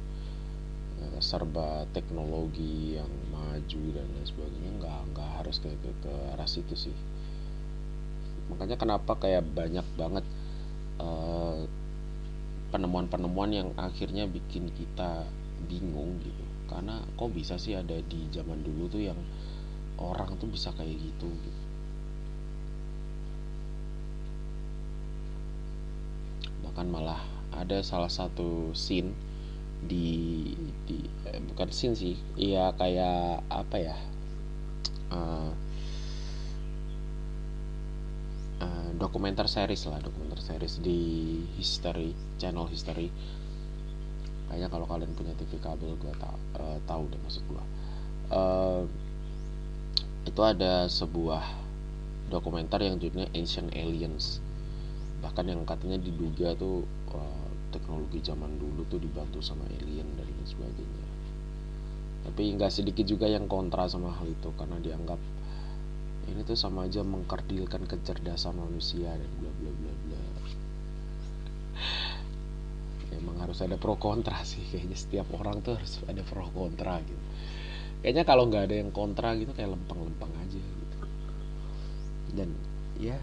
Eh, 0.99 1.21
serba 1.23 1.87
teknologi 1.95 2.99
yang 2.99 3.07
maju 3.31 3.83
dan 3.95 4.07
lain 4.11 4.27
sebagainya. 4.27 4.71
Nggak 4.83 4.99
nggak 5.15 5.29
harus 5.39 5.55
ke, 5.63 5.71
ke 5.79 5.91
ke 6.03 6.13
arah 6.35 6.49
situ 6.49 6.75
sih. 6.75 6.95
Makanya 8.51 8.75
kenapa 8.75 9.15
kayak 9.15 9.47
banyak 9.55 9.87
banget 9.95 10.25
eh, 10.99 11.59
penemuan-penemuan 12.75 13.51
yang 13.55 13.69
akhirnya 13.79 14.27
bikin 14.27 14.67
kita 14.75 15.23
bingung 15.71 16.19
gitu. 16.19 16.43
Karena 16.67 16.99
kok 17.15 17.31
bisa 17.31 17.55
sih 17.55 17.79
ada 17.79 17.95
di 17.95 18.27
zaman 18.35 18.59
dulu 18.59 18.91
tuh 18.91 19.01
yang 19.07 19.19
orang 20.03 20.35
tuh 20.35 20.51
bisa 20.51 20.75
kayak 20.75 20.95
gitu 20.99 21.27
gitu 21.31 21.58
bahkan 26.79 26.95
malah 26.95 27.19
ada 27.59 27.83
salah 27.83 28.07
satu 28.07 28.71
scene 28.71 29.11
di 29.83 30.47
di 30.87 31.03
eh, 31.27 31.43
bukan 31.51 31.75
scene 31.75 31.91
sih 31.91 32.15
iya 32.39 32.71
kayak 32.71 33.43
apa 33.51 33.75
ya 33.83 33.99
uh, 35.11 35.51
uh, 38.63 38.89
dokumenter 38.95 39.43
series 39.51 39.91
lah 39.91 39.99
dokumenter 39.99 40.39
series 40.39 40.79
di 40.79 41.43
history 41.59 42.15
channel 42.39 42.63
history. 42.71 43.11
Kayaknya 44.47 44.71
kalau 44.71 44.87
kalian 44.87 45.11
punya 45.19 45.35
TV 45.35 45.59
kabel 45.59 45.99
gue 45.99 46.13
tau 46.15 46.39
uh, 46.63 46.79
tahu 46.87 47.11
deh 47.11 47.19
maksud 47.19 47.43
gue 47.43 47.63
uh, 48.31 48.87
itu 50.23 50.41
ada 50.47 50.87
sebuah 50.87 51.43
dokumenter 52.31 52.87
yang 52.87 52.95
judulnya 53.03 53.27
Ancient 53.35 53.67
Aliens 53.75 54.39
bahkan 55.19 55.45
yang 55.47 55.61
katanya 55.67 55.99
diduga 55.99 56.55
tuh 56.55 56.87
uh, 57.11 57.49
teknologi 57.69 58.23
zaman 58.23 58.57
dulu 58.57 58.87
tuh 58.89 58.99
dibantu 58.99 59.39
sama 59.43 59.67
alien 59.69 60.07
dan 60.17 60.25
lain 60.25 60.47
sebagainya. 60.47 61.07
Tapi 62.29 62.41
nggak 62.55 62.71
sedikit 62.71 63.05
juga 63.07 63.27
yang 63.27 63.47
kontra 63.47 63.87
sama 63.87 64.11
hal 64.15 64.27
itu 64.27 64.49
karena 64.55 64.77
dianggap 64.79 65.19
ini 66.29 66.45
tuh 66.45 66.53
sama 66.53 66.85
aja 66.85 67.01
mengkerdilkan 67.01 67.89
kecerdasan 67.89 68.53
manusia 68.53 69.09
dan 69.09 69.31
bla 69.41 69.51
bla 69.59 69.71
bla 69.73 69.93
bla. 70.05 70.21
Emang 73.17 73.37
harus 73.41 73.59
ada 73.65 73.75
pro 73.81 73.97
kontra 73.97 74.45
sih 74.45 74.61
kayaknya 74.69 74.97
setiap 74.97 75.27
orang 75.33 75.65
tuh 75.65 75.75
harus 75.79 75.99
ada 76.05 76.21
pro 76.21 76.45
kontra 76.53 77.01
gitu. 77.01 77.23
Kayaknya 77.99 78.23
kalau 78.23 78.47
nggak 78.47 78.63
ada 78.69 78.75
yang 78.79 78.91
kontra 78.93 79.35
gitu 79.35 79.51
kayak 79.51 79.75
lempeng-lempeng 79.75 80.31
aja 80.39 80.61
gitu. 80.61 80.97
Dan 82.37 82.53
ya 83.01 83.17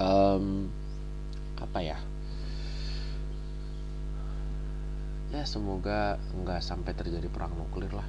um, 0.00 0.66
apa 1.60 1.78
ya? 1.84 1.98
Ya 5.30 5.46
semoga 5.46 6.18
nggak 6.42 6.58
sampai 6.64 6.96
terjadi 6.96 7.28
perang 7.30 7.54
nuklir 7.54 7.92
lah. 7.94 8.08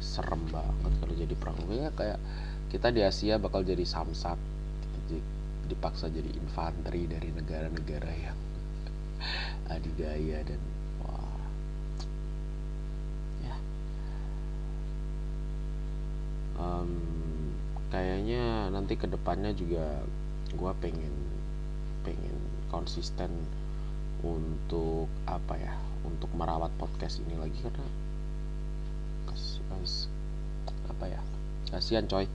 Serem 0.00 0.40
banget 0.48 0.92
kalau 0.96 1.14
jadi 1.18 1.34
perang 1.36 1.58
nuklir. 1.60 1.90
Ya 1.90 1.92
kayak 1.92 2.18
kita 2.70 2.94
di 2.94 3.02
Asia 3.04 3.36
bakal 3.36 3.66
jadi 3.66 3.82
samsat 3.82 4.38
dipaksa 5.70 6.10
jadi 6.10 6.26
infanteri 6.34 7.06
dari 7.06 7.30
negara-negara 7.30 8.10
yang 8.14 8.38
adidaya 9.74 10.42
dan 10.42 10.58
nanti 18.90 19.06
ke 19.06 19.14
depannya 19.14 19.54
juga 19.54 20.02
gue 20.50 20.72
pengen 20.82 21.14
pengen 22.02 22.34
konsisten 22.74 23.30
untuk 24.18 25.06
apa 25.30 25.54
ya 25.54 25.78
untuk 26.02 26.26
merawat 26.34 26.74
podcast 26.74 27.22
ini 27.22 27.38
lagi 27.38 27.54
karena 27.62 27.86
kas, 29.30 29.62
kas, 29.70 30.10
apa 30.90 31.06
ya 31.06 31.22
kasihan 31.70 32.02
coy. 32.10 32.26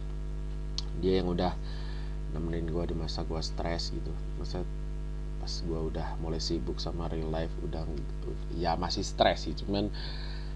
Dia 1.04 1.20
yang 1.20 1.36
udah 1.36 1.52
nemenin 2.32 2.72
gue 2.72 2.88
di 2.88 2.96
masa 2.96 3.28
gue 3.28 3.42
stres 3.44 3.92
gitu. 3.92 4.16
Masa 4.40 4.64
pas 5.44 5.52
gue 5.60 5.80
udah 5.92 6.16
mulai 6.24 6.40
sibuk 6.40 6.80
sama 6.80 7.12
real 7.12 7.36
life 7.36 7.52
udah 7.68 7.84
ya 8.56 8.80
masih 8.80 9.04
stres 9.04 9.44
sih 9.44 9.52
cuman 9.60 9.92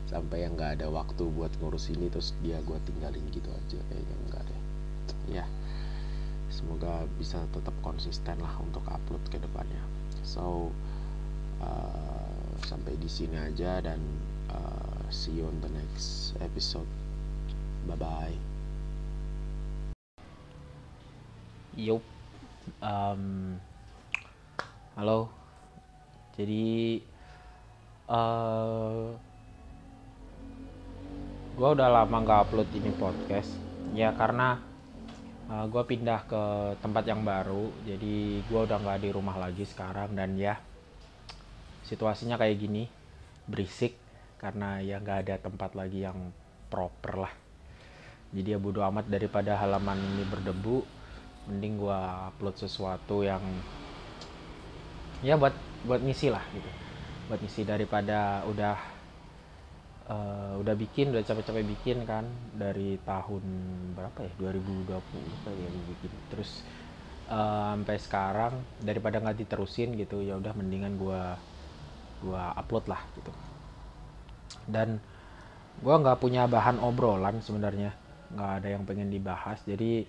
sampai 0.08 0.48
yang 0.48 0.56
nggak 0.56 0.80
ada 0.80 0.88
waktu 0.88 1.28
buat 1.28 1.52
ngurus 1.60 1.92
ini 1.92 2.08
terus 2.08 2.32
dia 2.40 2.56
gue 2.64 2.80
tinggalin 2.88 3.28
gitu 3.36 3.52
aja. 3.52 3.84
Kayaknya 3.92 4.16
enggak 4.24 4.44
deh. 4.48 4.62
Ya 5.36 5.59
semoga 6.60 7.08
bisa 7.16 7.40
tetap 7.56 7.72
konsisten 7.80 8.36
lah 8.44 8.52
untuk 8.60 8.84
upload 8.92 9.24
ke 9.32 9.40
depannya. 9.40 9.80
So 10.28 10.76
uh, 11.64 12.52
sampai 12.68 13.00
di 13.00 13.08
sini 13.08 13.40
aja 13.40 13.80
dan 13.80 14.04
uh, 14.52 15.08
see 15.08 15.40
you 15.40 15.48
on 15.48 15.64
the 15.64 15.72
next 15.72 16.36
episode. 16.44 16.88
Bye 17.88 17.96
bye 17.96 18.38
Yup, 21.80 22.04
um, 22.84 23.56
halo. 25.00 25.32
Jadi 26.36 27.00
uh, 28.12 29.16
gue 31.56 31.70
udah 31.72 31.88
lama 31.88 32.20
nggak 32.20 32.52
upload 32.52 32.68
ini 32.76 32.92
podcast. 33.00 33.56
Ya 33.96 34.12
karena 34.12 34.69
uh, 35.50 35.66
gue 35.66 35.84
pindah 35.84 36.30
ke 36.30 36.44
tempat 36.80 37.04
yang 37.10 37.26
baru 37.26 37.74
jadi 37.84 38.46
gue 38.46 38.60
udah 38.70 38.78
nggak 38.80 39.04
di 39.04 39.10
rumah 39.10 39.36
lagi 39.36 39.66
sekarang 39.66 40.14
dan 40.14 40.38
ya 40.38 40.62
situasinya 41.90 42.38
kayak 42.38 42.58
gini 42.62 42.86
berisik 43.50 43.98
karena 44.38 44.80
ya 44.80 45.02
nggak 45.02 45.20
ada 45.26 45.36
tempat 45.42 45.74
lagi 45.76 46.06
yang 46.06 46.32
proper 46.70 47.28
lah. 47.28 47.34
Jadi 48.30 48.54
ya 48.54 48.60
bodo 48.62 48.86
amat 48.86 49.10
daripada 49.10 49.58
halaman 49.58 49.98
ini 49.98 50.24
berdebu 50.30 50.86
mending 51.50 51.82
gua 51.82 52.30
upload 52.30 52.56
sesuatu 52.62 53.26
yang 53.26 53.42
ya 55.26 55.34
buat 55.36 55.52
buat 55.84 56.00
ngisi 56.00 56.30
lah 56.30 56.46
gitu. 56.54 56.70
Buat 57.28 57.42
ngisi 57.42 57.66
daripada 57.66 58.46
udah 58.46 58.78
uh, 60.10 60.58
udah 60.60 60.76
bikin 60.76 61.14
udah 61.14 61.24
capek-capek 61.24 61.66
bikin 61.78 62.04
kan 62.04 62.26
dari 62.58 62.98
tahun 63.06 63.44
berapa 63.94 64.26
ya? 64.26 64.34
2020 64.42 65.46
kayak 65.46 65.58
ya 65.58 65.70
bikin. 65.94 66.12
Terus 66.34 66.66
uh, 67.30 67.78
sampai 67.78 67.98
sekarang 68.02 68.54
daripada 68.82 69.22
nggak 69.22 69.46
diterusin 69.46 69.96
gitu 69.96 70.26
ya 70.26 70.36
udah 70.36 70.52
mendingan 70.58 70.98
gua 70.98 71.38
gua 72.26 72.52
upload 72.58 72.90
lah 72.90 73.02
gitu. 73.16 73.32
Dan 74.66 74.98
gua 75.80 76.02
nggak 76.02 76.20
punya 76.20 76.50
bahan 76.50 76.82
obrolan 76.82 77.40
sebenarnya 77.40 77.94
nggak 78.34 78.52
ada 78.62 78.68
yang 78.68 78.84
pengen 78.84 79.14
dibahas. 79.14 79.62
Jadi 79.64 80.06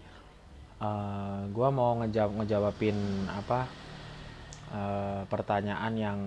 uh, 0.81 1.47
gue 1.49 1.69
mau 1.71 2.01
ngejawab 2.03 2.33
ngejawabin 2.43 2.99
apa 3.29 3.61
uh, 4.73 5.23
pertanyaan 5.29 5.95
yang 5.97 6.19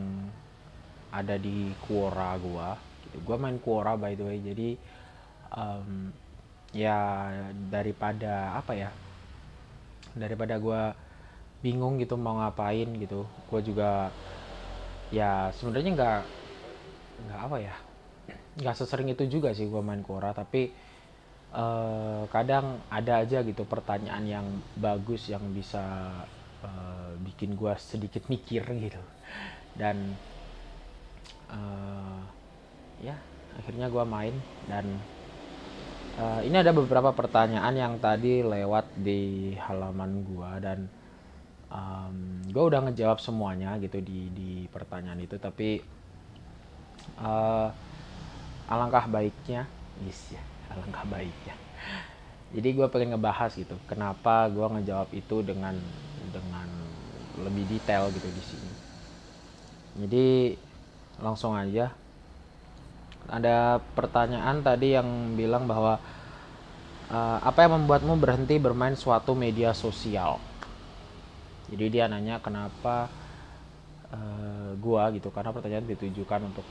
ada 1.14 1.38
di 1.38 1.70
Quora 1.86 2.34
gue 2.42 2.93
gitu. 3.14 3.22
gue 3.22 3.38
main 3.38 3.62
Quora 3.62 3.94
by 3.94 4.18
the 4.18 4.26
way. 4.26 4.42
Jadi 4.42 4.70
um, 5.54 6.10
ya 6.74 7.30
daripada 7.70 8.58
apa 8.58 8.74
ya 8.74 8.90
daripada 10.18 10.58
gue 10.58 10.82
bingung 11.62 12.02
gitu 12.02 12.18
mau 12.18 12.42
ngapain 12.42 12.90
gitu 12.98 13.24
gue 13.24 13.62
juga 13.62 14.10
ya 15.14 15.54
sebenarnya 15.54 15.92
nggak 15.94 16.20
nggak 17.24 17.40
apa 17.40 17.58
ya 17.62 17.76
nggak 18.58 18.76
sesering 18.78 19.10
itu 19.10 19.26
juga 19.30 19.54
sih 19.54 19.66
gue 19.66 19.82
main 19.82 20.02
Quora. 20.06 20.34
Tapi 20.34 20.70
uh, 21.54 22.26
kadang 22.30 22.82
ada 22.90 23.26
aja 23.26 23.42
gitu 23.42 23.66
pertanyaan 23.66 24.24
yang 24.26 24.46
bagus 24.78 25.30
yang 25.30 25.42
bisa 25.54 25.82
uh, 26.62 27.12
bikin 27.22 27.58
gue 27.58 27.74
sedikit 27.82 28.30
mikir 28.30 28.62
gitu. 28.78 29.02
Dan 29.74 30.14
uh, 31.50 32.22
ya 33.04 33.16
akhirnya 33.60 33.92
gue 33.92 34.04
main 34.08 34.34
dan 34.66 34.86
uh, 36.18 36.42
ini 36.42 36.56
ada 36.56 36.72
beberapa 36.72 37.12
pertanyaan 37.14 37.76
yang 37.76 37.94
tadi 38.00 38.42
lewat 38.42 38.88
di 38.98 39.54
halaman 39.60 40.24
gue 40.24 40.52
dan 40.64 40.80
um, 41.70 42.42
gue 42.48 42.64
udah 42.64 42.90
ngejawab 42.90 43.20
semuanya 43.20 43.76
gitu 43.84 44.00
di 44.00 44.32
di 44.34 44.52
pertanyaan 44.72 45.22
itu 45.22 45.36
tapi 45.38 45.84
uh, 47.20 47.70
alangkah 48.72 49.06
baiknya 49.12 49.68
yes 50.08 50.34
ya 50.34 50.42
alangkah 50.74 51.06
baiknya. 51.06 51.56
Jadi 52.54 52.70
gue 52.70 52.86
pengen 52.90 53.18
ngebahas 53.18 53.54
gitu 53.58 53.78
kenapa 53.90 54.46
gue 54.50 54.66
ngejawab 54.78 55.10
itu 55.14 55.42
dengan 55.42 55.74
dengan 56.30 56.70
lebih 57.42 57.66
detail 57.66 58.14
gitu 58.14 58.30
di 58.30 58.44
sini. 58.46 58.74
Jadi 60.06 60.28
langsung 61.22 61.54
aja 61.54 61.94
ada 63.28 63.80
pertanyaan 63.96 64.60
tadi 64.60 64.96
yang 64.96 65.38
bilang 65.40 65.64
bahwa 65.64 66.00
uh, 67.08 67.40
apa 67.40 67.64
yang 67.64 67.84
membuatmu 67.84 68.20
berhenti 68.20 68.60
bermain 68.60 68.96
suatu 69.00 69.38
media 69.38 69.72
sosial? 69.72 70.40
Jadi 71.72 71.86
dia 72.00 72.12
nanya 72.12 72.44
kenapa 72.44 73.08
uh, 74.12 74.76
gua? 74.78 75.08
Gitu 75.16 75.32
karena 75.32 75.56
pertanyaan 75.56 75.88
ditujukan 75.88 76.42
untuk 76.52 76.68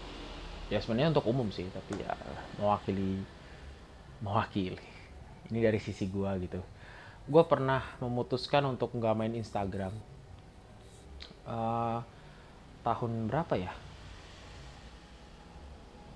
ya 0.69 0.81
sebenarnya 0.81 1.17
untuk 1.17 1.29
umum 1.29 1.49
sih 1.53 1.69
tapi 1.73 2.01
ya 2.01 2.12
mewakili 2.61 3.25
mewakili. 4.23 4.81
Ini 5.51 5.59
dari 5.59 5.81
sisi 5.83 6.09
gue 6.09 6.31
gitu. 6.49 6.61
Gue 7.29 7.45
pernah 7.45 7.83
memutuskan 8.01 8.65
untuk 8.65 8.95
nggak 8.95 9.15
main 9.19 9.35
Instagram. 9.37 9.93
Uh, 11.43 11.99
tahun 12.87 13.27
berapa 13.27 13.55
ya 13.59 13.75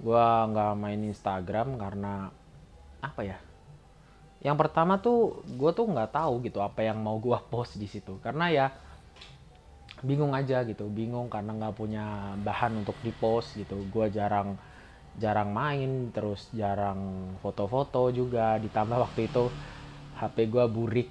Gue 0.00 0.26
nggak 0.50 0.72
main 0.80 1.04
Instagram 1.04 1.76
karena 1.76 2.32
apa 3.04 3.22
ya? 3.22 3.36
Yang 4.40 4.56
pertama 4.56 4.96
tuh 4.98 5.44
gue 5.44 5.70
tuh 5.76 5.84
nggak 5.84 6.16
tahu 6.16 6.40
gitu 6.48 6.64
apa 6.64 6.80
yang 6.80 6.96
mau 7.02 7.18
gue 7.20 7.36
post 7.52 7.76
di 7.76 7.86
situ. 7.90 8.16
Karena 8.24 8.48
ya 8.48 8.72
bingung 10.00 10.32
aja 10.32 10.64
gitu 10.64 10.88
bingung 10.88 11.28
karena 11.28 11.52
nggak 11.52 11.76
punya 11.76 12.32
bahan 12.40 12.80
untuk 12.80 12.96
di 13.04 13.12
post 13.12 13.60
gitu. 13.60 13.84
Gue 13.92 14.08
jarang 14.08 14.56
jarang 15.18 15.50
main 15.50 16.14
terus 16.14 16.46
jarang 16.54 17.34
foto-foto 17.42 18.14
juga 18.14 18.60
ditambah 18.62 19.10
waktu 19.10 19.26
itu 19.26 19.50
HP 20.20 20.52
gue 20.52 20.64
burik. 20.68 21.10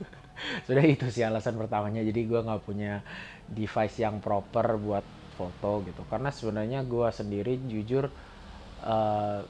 Sudah 0.66 0.84
itu 0.88 1.04
sih 1.12 1.20
alasan 1.20 1.60
pertamanya. 1.60 2.00
Jadi 2.00 2.24
gue 2.24 2.40
nggak 2.40 2.62
punya 2.64 3.04
device 3.44 4.00
yang 4.00 4.24
proper 4.24 4.80
buat 4.80 5.04
foto 5.36 5.84
gitu. 5.84 6.02
Karena 6.08 6.32
sebenarnya 6.32 6.80
gue 6.88 7.08
sendiri 7.12 7.60
jujur 7.68 8.08
uh, 8.88 9.40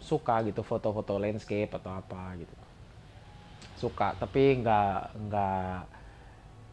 suka 0.00 0.44
gitu 0.44 0.60
foto-foto 0.60 1.16
landscape 1.16 1.72
atau 1.72 1.96
apa 1.96 2.36
gitu. 2.36 2.56
Suka 3.80 4.12
tapi 4.20 4.60
nggak 4.60 5.00
nggak 5.28 5.76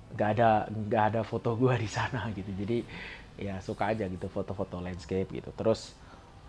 nggak 0.07 0.29
ada 0.39 0.49
nggak 0.67 1.03
ada 1.15 1.21
foto 1.23 1.55
gue 1.55 1.73
di 1.79 1.87
sana 1.87 2.27
gitu. 2.35 2.51
Jadi 2.51 2.83
ya 3.39 3.61
suka 3.63 3.95
aja 3.95 4.09
gitu 4.11 4.27
foto-foto 4.27 4.83
landscape 4.83 5.31
gitu. 5.31 5.55
Terus 5.55 5.95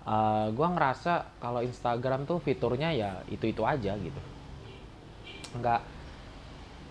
uh, 0.09 0.47
eh, 0.47 0.47
gue 0.51 0.67
ngerasa 0.67 1.39
kalau 1.39 1.63
Instagram 1.63 2.27
tuh 2.27 2.43
fiturnya 2.43 2.91
ya 2.91 3.23
itu 3.31 3.47
itu 3.47 3.63
aja 3.63 3.95
gitu 3.95 4.38
nggak 5.57 5.81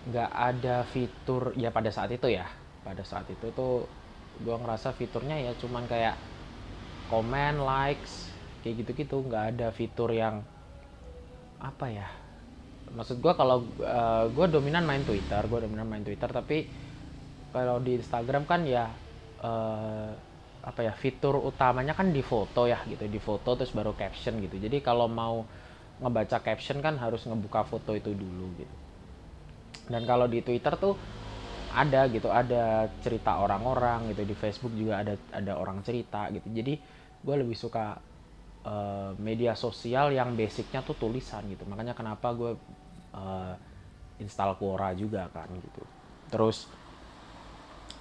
nggak 0.08 0.30
ada 0.32 0.76
fitur 0.88 1.52
ya 1.54 1.70
pada 1.70 1.90
saat 1.92 2.10
itu 2.10 2.26
ya. 2.32 2.46
Pada 2.82 3.04
saat 3.04 3.28
itu 3.28 3.52
tuh 3.52 3.84
gue 4.38 4.56
ngerasa 4.56 4.94
fiturnya 4.94 5.36
ya 5.38 5.52
cuman 5.58 5.84
kayak 5.84 6.16
komen 7.12 7.60
likes 7.62 8.32
kayak 8.64 8.84
gitu-gitu. 8.84 9.22
Nggak 9.22 9.44
ada 9.54 9.68
fitur 9.70 10.10
yang 10.10 10.42
apa 11.60 11.86
ya. 11.90 12.08
Maksud 12.88 13.20
gue 13.20 13.32
kalau 13.36 13.68
uh, 13.84 13.84
eh, 13.84 14.24
gue 14.32 14.46
dominan 14.48 14.88
main 14.88 15.04
Twitter 15.04 15.42
gue 15.44 15.58
dominan 15.68 15.84
main 15.84 16.00
Twitter 16.00 16.30
tapi 16.32 16.64
kalau 17.52 17.80
di 17.84 18.00
Instagram 18.00 18.48
kan 18.48 18.64
ya 18.64 18.88
uh, 19.44 20.10
apa 20.64 20.80
ya 20.84 20.92
fitur 20.92 21.38
utamanya 21.40 21.96
kan 21.96 22.12
di 22.12 22.20
foto 22.20 22.68
ya 22.68 22.82
gitu 22.84 23.08
di 23.08 23.20
foto 23.20 23.56
terus 23.56 23.72
baru 23.72 23.92
caption 23.92 24.40
gitu. 24.40 24.56
Jadi 24.56 24.80
kalau 24.80 25.06
mau 25.08 25.44
ngebaca 25.98 26.38
caption 26.42 26.78
kan 26.78 26.94
harus 26.98 27.26
ngebuka 27.26 27.66
foto 27.66 27.94
itu 27.94 28.14
dulu 28.14 28.46
gitu. 28.58 28.76
Dan 29.88 30.04
kalau 30.06 30.30
di 30.30 30.44
Twitter 30.44 30.74
tuh 30.78 30.94
ada 31.68 32.08
gitu 32.08 32.32
ada 32.32 32.88
cerita 33.04 33.44
orang-orang 33.44 34.12
gitu 34.14 34.24
di 34.24 34.32
Facebook 34.32 34.72
juga 34.72 35.04
ada 35.04 35.14
ada 35.34 35.52
orang 35.58 35.84
cerita 35.84 36.30
gitu. 36.32 36.48
Jadi 36.48 36.80
gue 37.18 37.34
lebih 37.34 37.58
suka 37.58 37.98
uh, 38.64 39.12
media 39.18 39.52
sosial 39.58 40.14
yang 40.14 40.32
basicnya 40.38 40.80
tuh 40.86 40.96
tulisan 40.96 41.44
gitu. 41.50 41.66
Makanya 41.66 41.92
kenapa 41.92 42.32
gue 42.32 42.52
uh, 43.12 43.54
install 44.22 44.56
Quora 44.56 44.94
juga 44.94 45.26
kan 45.34 45.50
gitu. 45.50 45.82
Terus 46.30 46.70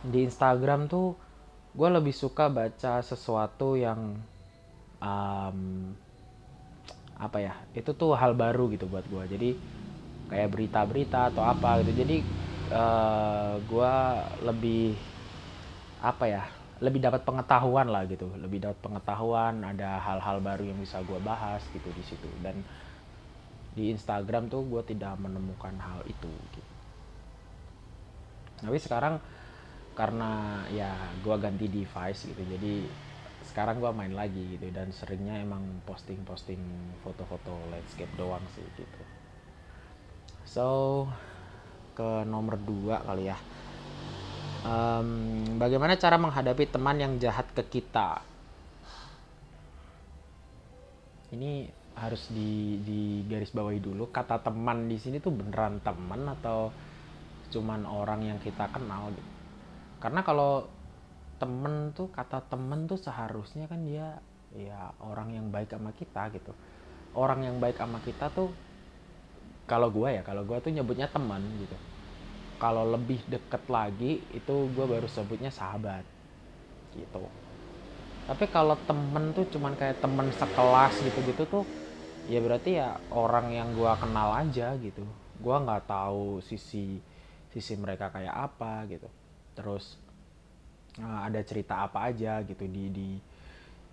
di 0.05 0.23
Instagram 0.23 0.85
tuh 0.85 1.17
gue 1.73 1.89
lebih 1.89 2.13
suka 2.13 2.49
baca 2.49 3.01
sesuatu 3.01 3.77
yang 3.77 4.17
um, 5.01 5.93
apa 7.17 7.37
ya 7.41 7.53
itu 7.73 7.91
tuh 7.97 8.13
hal 8.13 8.37
baru 8.37 8.69
gitu 8.73 8.85
buat 8.85 9.05
gue 9.09 9.23
jadi 9.33 9.49
kayak 10.27 10.49
berita-berita 10.53 11.33
atau 11.33 11.43
apa 11.47 11.81
gitu. 11.83 12.03
Jadi 12.03 12.17
uh, 12.71 12.77
eh, 12.77 13.53
gue 13.63 13.93
lebih 14.43 14.85
apa 15.97 16.25
ya 16.29 16.43
lebih 16.83 16.99
dapat 17.01 17.23
pengetahuan 17.25 17.87
lah 17.89 18.03
gitu. 18.05 18.27
Lebih 18.37 18.69
dapat 18.69 18.79
pengetahuan 18.83 19.63
ada 19.65 19.97
hal-hal 20.03 20.37
baru 20.43 20.63
yang 20.69 20.79
bisa 20.83 21.01
gue 21.01 21.19
bahas 21.23 21.63
gitu 21.71 21.89
di 21.95 22.03
situ. 22.05 22.29
Dan 22.43 22.61
di 23.73 23.93
Instagram 23.93 24.51
tuh 24.51 24.67
gue 24.67 24.83
tidak 24.85 25.15
menemukan 25.17 25.73
hal 25.79 25.99
itu 26.05 26.31
gitu. 26.53 26.73
Tapi 28.57 28.77
sekarang 28.81 29.21
karena 29.97 30.61
ya 30.69 31.17
gue 31.17 31.35
ganti 31.41 31.65
device 31.73 32.29
gitu 32.29 32.43
jadi 32.45 32.85
sekarang 33.57 33.81
gue 33.81 33.89
main 33.89 34.13
lagi 34.13 34.53
gitu 34.53 34.69
dan 34.69 34.93
seringnya 34.93 35.41
emang 35.41 35.81
posting-posting 35.89 36.61
foto-foto 37.01 37.57
landscape 37.73 38.13
doang 38.13 38.45
sih 38.53 38.61
gitu. 38.77 39.01
So 40.45 40.67
ke 41.97 42.21
nomor 42.29 42.61
dua 42.61 43.01
kali 43.01 43.33
ya. 43.33 43.37
Um, 44.61 45.57
bagaimana 45.57 45.97
cara 45.97 46.21
menghadapi 46.21 46.69
teman 46.69 47.01
yang 47.01 47.17
jahat 47.17 47.49
ke 47.57 47.65
kita? 47.65 48.21
Ini 51.33 51.65
harus 51.97 52.29
di 52.29 52.77
di 52.85 53.25
garis 53.25 53.49
bawahi 53.49 53.81
dulu 53.81 54.13
kata 54.13 54.37
teman 54.37 54.85
di 54.85 55.01
sini 55.01 55.17
tuh 55.17 55.33
beneran 55.33 55.81
teman 55.81 56.29
atau 56.29 56.69
cuman 57.49 57.89
orang 57.89 58.21
yang 58.21 58.37
kita 58.37 58.69
kenal? 58.69 59.09
Gitu 59.09 59.33
karena 59.97 60.21
kalau 60.21 60.69
temen 61.37 61.93
tuh 61.93 62.09
kata 62.09 62.43
temen 62.49 62.89
tuh 62.89 62.97
seharusnya 62.97 63.69
kan 63.69 63.85
dia 63.85 64.17
ya 64.57 64.93
orang 65.01 65.33
yang 65.33 65.47
baik 65.53 65.73
sama 65.73 65.93
kita 65.93 66.33
gitu. 66.33 66.53
Orang 67.17 67.45
yang 67.45 67.57
baik 67.57 67.77
sama 67.77 68.01
kita 68.01 68.29
tuh 68.33 68.53
kalau 69.67 69.91
gue 69.91 70.09
ya 70.17 70.21
kalau 70.23 70.47
gue 70.47 70.57
tuh 70.63 70.71
nyebutnya 70.73 71.09
teman 71.11 71.43
gitu. 71.61 71.77
Kalau 72.57 72.89
lebih 72.89 73.21
deket 73.29 73.69
lagi 73.69 74.25
itu 74.33 74.55
gue 74.73 74.85
baru 74.85 75.05
sebutnya 75.05 75.53
sahabat 75.53 76.01
gitu. 76.95 77.29
Tapi 78.27 78.45
kalau 78.49 78.75
temen 78.83 79.31
tuh 79.31 79.45
cuman 79.47 79.77
kayak 79.77 80.03
temen 80.03 80.33
sekelas 80.33 80.99
gitu-gitu 81.05 81.43
tuh 81.47 81.63
ya 82.27 82.43
berarti 82.43 82.75
ya 82.75 82.99
orang 83.13 83.53
yang 83.55 83.71
gue 83.71 83.91
kenal 84.01 84.33
aja 84.35 84.73
gitu. 84.81 85.05
Gue 85.37 85.55
nggak 85.55 85.85
tahu 85.85 86.41
sisi 86.41 86.97
sisi 87.53 87.73
mereka 87.77 88.09
kayak 88.09 88.35
apa 88.35 88.83
gitu. 88.89 89.07
Terus 89.53 90.06
uh, 91.01 91.21
ada 91.27 91.41
cerita 91.45 91.85
apa 91.85 92.09
aja 92.09 92.41
gitu 92.45 92.65
di 92.65 92.89
di 92.89 93.09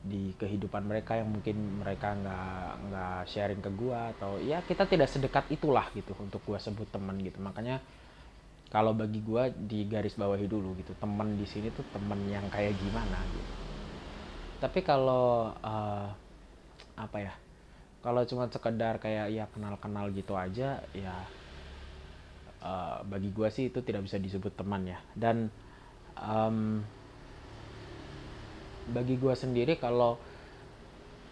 di 0.05 0.37
kehidupan 0.37 0.85
mereka 0.85 1.17
yang 1.17 1.33
mungkin 1.33 1.81
mereka 1.81 2.12
nggak 2.12 2.69
nggak 2.93 3.21
sharing 3.25 3.64
ke 3.64 3.71
gue 3.73 4.01
atau 4.17 4.37
ya 4.37 4.61
kita 4.61 4.85
tidak 4.85 5.09
sedekat 5.09 5.49
itulah 5.49 5.88
gitu 5.97 6.12
untuk 6.21 6.45
gue 6.45 6.61
sebut 6.61 6.85
teman 6.93 7.17
gitu. 7.25 7.40
Makanya 7.40 7.81
kalau 8.69 8.93
bagi 8.93 9.25
gue 9.25 9.55
di 9.64 9.88
garis 9.88 10.12
bawahi 10.12 10.45
dulu 10.45 10.77
gitu 10.77 10.93
teman 11.01 11.40
di 11.40 11.49
sini 11.49 11.73
tuh 11.73 11.88
teman 11.88 12.21
yang 12.29 12.45
kayak 12.53 12.77
gimana 12.77 13.17
gitu. 13.33 13.53
Tapi 14.61 14.81
kalau 14.85 15.57
uh, 15.64 16.09
apa 17.01 17.19
ya 17.25 17.33
kalau 18.05 18.21
cuma 18.29 18.45
sekedar 18.53 19.01
kayak 19.01 19.33
ya 19.33 19.49
kenal-kenal 19.49 20.12
gitu 20.12 20.37
aja 20.37 20.85
ya 20.93 21.17
uh, 22.61 23.01
bagi 23.09 23.33
gue 23.33 23.49
sih 23.49 23.73
itu 23.73 23.81
tidak 23.81 24.05
bisa 24.05 24.21
disebut 24.21 24.53
teman 24.53 24.85
ya. 24.85 25.01
Dan 25.17 25.49
um, 26.18 26.83
bagi 28.90 29.16
gue 29.16 29.35
sendiri 29.35 29.81
kalau 29.81 30.20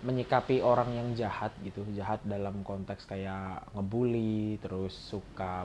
menyikapi 0.03 0.59
orang 0.65 0.91
yang 0.99 1.09
jahat 1.15 1.55
gitu 1.63 1.87
jahat 1.95 2.19
dalam 2.27 2.67
konteks 2.67 3.07
kayak 3.07 3.63
ngebully 3.71 4.59
terus 4.59 4.91
suka 4.91 5.63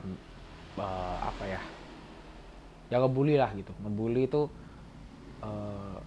uh, 0.78 1.16
apa 1.26 1.44
ya 1.48 1.62
ya 2.88 2.96
ngebully 3.02 3.34
lah 3.36 3.50
gitu. 3.56 3.74
Ngebully 3.82 4.30
itu 4.30 4.46
uh, 5.42 5.98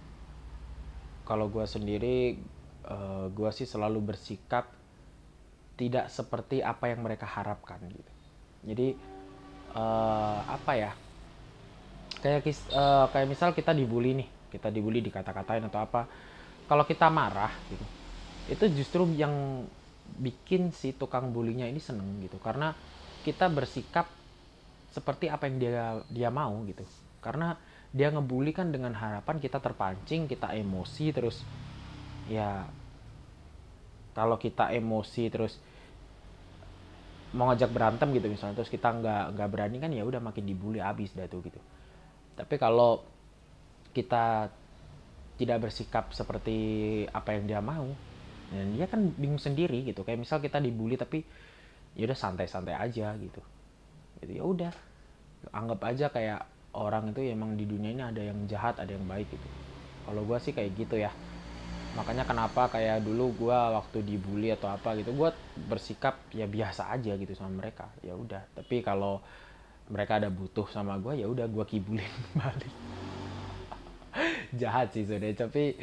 kalau 1.28 1.46
gue 1.52 1.64
sendiri 1.68 2.40
uh, 2.88 3.28
gue 3.30 3.50
sih 3.52 3.68
selalu 3.68 4.14
bersikap 4.14 4.70
tidak 5.76 6.08
seperti 6.08 6.64
apa 6.64 6.88
yang 6.88 7.04
mereka 7.04 7.28
harapkan 7.28 7.78
gitu. 7.90 8.12
Jadi 8.64 8.88
uh, 9.76 10.40
apa 10.46 10.72
ya 10.78 10.92
kayak 12.22 12.46
uh, 12.72 13.10
kayak 13.10 13.26
misal 13.26 13.50
kita 13.50 13.74
dibully 13.74 14.14
nih 14.14 14.28
kita 14.54 14.70
dibully 14.70 15.02
dikata-katain 15.02 15.66
atau 15.66 15.82
apa 15.82 16.06
kalau 16.70 16.86
kita 16.86 17.10
marah 17.10 17.50
gitu 17.68 17.84
itu 18.50 18.64
justru 18.74 19.06
yang 19.14 19.66
bikin 20.18 20.74
si 20.74 20.92
tukang 20.92 21.30
bulinya 21.30 21.64
ini 21.68 21.78
seneng 21.78 22.20
gitu. 22.24 22.36
Karena 22.42 22.74
kita 23.22 23.46
bersikap 23.48 24.10
seperti 24.92 25.30
apa 25.30 25.48
yang 25.48 25.56
dia 25.62 26.02
dia 26.10 26.28
mau 26.28 26.52
gitu. 26.66 26.82
Karena 27.22 27.54
dia 27.92 28.08
ngebully 28.10 28.50
kan 28.56 28.72
dengan 28.72 28.96
harapan 28.96 29.36
kita 29.38 29.60
terpancing 29.60 30.26
kita 30.26 30.56
emosi 30.56 31.12
terus 31.12 31.44
ya 32.26 32.64
kalau 34.16 34.40
kita 34.40 34.72
emosi 34.72 35.28
terus 35.28 35.60
mau 37.36 37.52
ngajak 37.52 37.68
berantem 37.68 38.08
gitu 38.16 38.32
misalnya 38.32 38.60
terus 38.60 38.72
kita 38.72 38.92
nggak 38.96 39.36
nggak 39.36 39.48
berani 39.48 39.76
kan 39.76 39.92
ya 39.92 40.08
udah 40.08 40.24
makin 40.24 40.44
dibully 40.48 40.80
abis 40.80 41.12
dah 41.12 41.28
tuh 41.28 41.44
gitu 41.44 41.60
tapi 42.38 42.56
kalau 42.56 43.04
kita 43.92 44.48
tidak 45.36 45.58
bersikap 45.68 46.12
seperti 46.14 46.58
apa 47.10 47.34
yang 47.34 47.44
dia 47.48 47.60
mau 47.60 47.88
dan 48.52 48.76
dia 48.76 48.86
kan 48.86 49.10
bingung 49.16 49.40
sendiri 49.40 49.80
gitu. 49.84 50.04
Kayak 50.04 50.22
misal 50.22 50.38
kita 50.44 50.60
dibully 50.60 51.00
tapi 51.00 51.24
ya 51.96 52.04
udah 52.08 52.18
santai-santai 52.18 52.76
aja 52.76 53.16
gitu. 53.16 53.40
Gitu 54.20 54.32
ya 54.38 54.44
udah 54.44 54.72
anggap 55.50 55.80
aja 55.88 56.06
kayak 56.12 56.40
orang 56.76 57.10
itu 57.12 57.20
emang 57.32 57.58
di 57.58 57.66
dunia 57.66 57.90
ini 57.92 58.02
ada 58.04 58.22
yang 58.22 58.44
jahat 58.46 58.78
ada 58.78 58.92
yang 58.92 59.04
baik 59.08 59.28
gitu. 59.32 59.48
Kalau 60.06 60.22
gue 60.24 60.38
sih 60.38 60.52
kayak 60.52 60.70
gitu 60.76 60.96
ya. 61.00 61.10
Makanya 61.92 62.24
kenapa 62.24 62.72
kayak 62.72 63.04
dulu 63.04 63.48
gue 63.48 63.58
waktu 63.76 64.00
dibully 64.04 64.48
atau 64.54 64.72
apa 64.72 64.96
gitu 64.96 65.12
gue 65.12 65.30
bersikap 65.68 66.16
ya 66.32 66.48
biasa 66.48 66.92
aja 66.92 67.12
gitu 67.16 67.32
sama 67.36 67.60
mereka. 67.60 67.88
Ya 68.04 68.16
udah 68.16 68.46
tapi 68.56 68.80
kalau 68.84 69.20
mereka 69.90 70.18
ada 70.20 70.30
butuh 70.30 70.66
sama 70.70 70.94
gue 71.00 71.22
ya 71.22 71.26
udah 71.30 71.46
gue 71.50 71.64
kibulin 71.66 72.12
balik. 72.40 72.74
Jahat 74.52 74.92
sih 74.94 75.04
sudah 75.08 75.32
tapi 75.34 75.76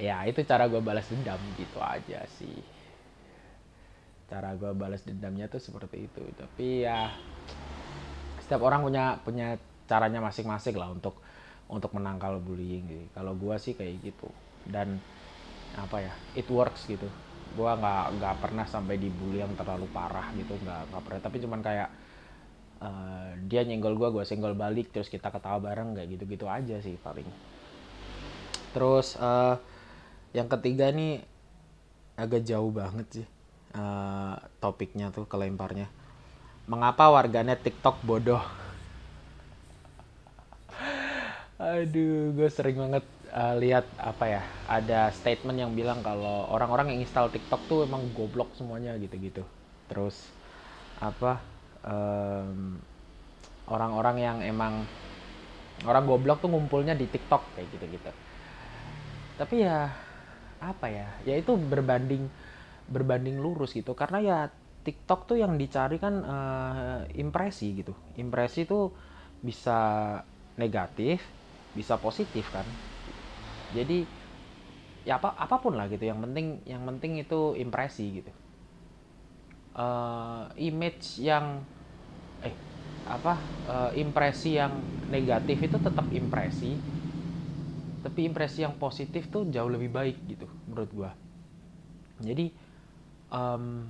ya 0.00 0.24
itu 0.26 0.40
cara 0.48 0.66
gue 0.68 0.80
balas 0.82 1.08
dendam 1.12 1.40
gitu 1.54 1.78
aja 1.82 2.24
sih. 2.26 2.64
Cara 4.30 4.56
gue 4.56 4.72
balas 4.72 5.04
dendamnya 5.04 5.46
tuh 5.52 5.60
seperti 5.60 6.08
itu 6.08 6.22
tapi 6.32 6.88
ya 6.88 7.12
setiap 8.40 8.62
orang 8.64 8.80
punya 8.86 9.04
punya 9.22 9.46
caranya 9.86 10.20
masing-masing 10.24 10.74
lah 10.78 10.88
untuk 10.90 11.20
untuk 11.70 11.90
menangkal 11.96 12.36
bullying 12.42 12.84
gitu. 12.88 13.04
kalau 13.16 13.32
gue 13.36 13.54
sih 13.60 13.72
kayak 13.76 14.12
gitu 14.12 14.28
dan 14.68 15.00
apa 15.76 15.96
ya 16.04 16.14
it 16.36 16.48
works 16.52 16.84
gitu. 16.90 17.08
Gue 17.52 17.70
nggak 17.70 18.04
nggak 18.20 18.34
pernah 18.42 18.66
sampai 18.68 18.96
dibully 19.00 19.40
yang 19.44 19.54
terlalu 19.56 19.88
parah 19.88 20.32
gitu 20.36 20.56
nggak 20.60 20.92
nggak 20.92 21.02
pernah. 21.06 21.20
Tapi 21.24 21.36
cuman 21.44 21.60
kayak 21.64 21.88
uh, 22.82 23.30
dia 23.46 23.62
nyenggol 23.62 23.94
gue 23.94 24.08
gue 24.10 24.24
senggol 24.26 24.58
balik 24.58 24.90
terus 24.90 25.06
kita 25.06 25.30
ketawa 25.30 25.62
bareng 25.62 25.94
kayak 25.94 26.18
gitu 26.18 26.24
gitu 26.26 26.46
aja 26.50 26.82
sih 26.82 26.98
paling. 26.98 27.26
Terus 28.74 29.14
uh, 29.22 29.56
yang 30.34 30.50
ketiga 30.50 30.90
nih 30.90 31.22
agak 32.18 32.42
jauh 32.44 32.72
banget 32.74 33.06
sih 33.22 33.26
uh, 33.78 34.34
topiknya 34.58 35.14
tuh 35.14 35.24
kelemparnya. 35.30 35.86
Mengapa 36.66 37.10
warganet 37.10 37.62
TikTok 37.62 38.02
bodoh? 38.02 38.42
Aduh 41.62 42.34
gue 42.34 42.48
sering 42.50 42.78
banget 42.80 43.04
uh, 43.30 43.54
lihat 43.58 43.86
apa 43.98 44.24
ya 44.26 44.42
ada 44.66 45.12
statement 45.14 45.58
yang 45.58 45.72
bilang 45.72 46.02
kalau 46.02 46.48
orang-orang 46.50 46.96
yang 46.96 47.00
install 47.04 47.30
TikTok 47.30 47.62
tuh 47.70 47.78
emang 47.86 48.10
goblok 48.16 48.50
semuanya 48.58 48.96
gitu-gitu. 48.98 49.44
Terus 49.86 50.32
apa 51.02 51.51
um, 51.86 52.78
orang-orang 53.70 54.16
yang 54.18 54.38
emang 54.42 54.84
orang 55.86 56.04
goblok 56.06 56.42
tuh 56.42 56.50
ngumpulnya 56.50 56.94
di 56.94 57.06
TikTok 57.08 57.58
kayak 57.58 57.68
gitu-gitu. 57.74 58.10
Tapi 59.38 59.54
ya 59.64 59.90
apa 60.62 60.86
ya 60.86 61.08
ya 61.26 61.34
itu 61.34 61.58
berbanding 61.58 62.30
berbanding 62.90 63.38
lurus 63.42 63.74
gitu. 63.74 63.94
Karena 63.96 64.18
ya 64.22 64.38
TikTok 64.82 65.30
tuh 65.30 65.38
yang 65.38 65.58
dicari 65.58 65.98
kan 65.98 66.14
uh, 66.22 66.98
impresi 67.18 67.82
gitu. 67.82 67.94
Impresi 68.18 68.66
tuh 68.66 68.94
bisa 69.42 69.78
negatif 70.58 71.22
bisa 71.72 71.96
positif 71.98 72.52
kan. 72.52 72.66
Jadi 73.72 74.04
ya 75.02 75.18
apa 75.18 75.34
apa 75.34 75.56
pun 75.58 75.74
lah 75.74 75.90
gitu. 75.90 76.04
Yang 76.06 76.20
penting 76.30 76.46
yang 76.68 76.82
penting 76.86 77.12
itu 77.18 77.58
impresi 77.58 78.22
gitu 78.22 78.41
uh, 79.76 80.48
image 80.58 81.22
yang 81.22 81.62
eh 82.42 82.54
apa 83.06 83.34
uh, 83.66 83.90
impresi 83.94 84.58
yang 84.58 84.82
negatif 85.10 85.58
itu 85.62 85.76
tetap 85.78 86.06
impresi 86.14 86.78
tapi 88.02 88.26
impresi 88.26 88.66
yang 88.66 88.74
positif 88.74 89.30
tuh 89.30 89.46
jauh 89.46 89.70
lebih 89.70 89.90
baik 89.94 90.16
gitu 90.26 90.50
menurut 90.66 90.90
gua. 90.90 91.10
Jadi 92.18 92.50
um, 93.30 93.86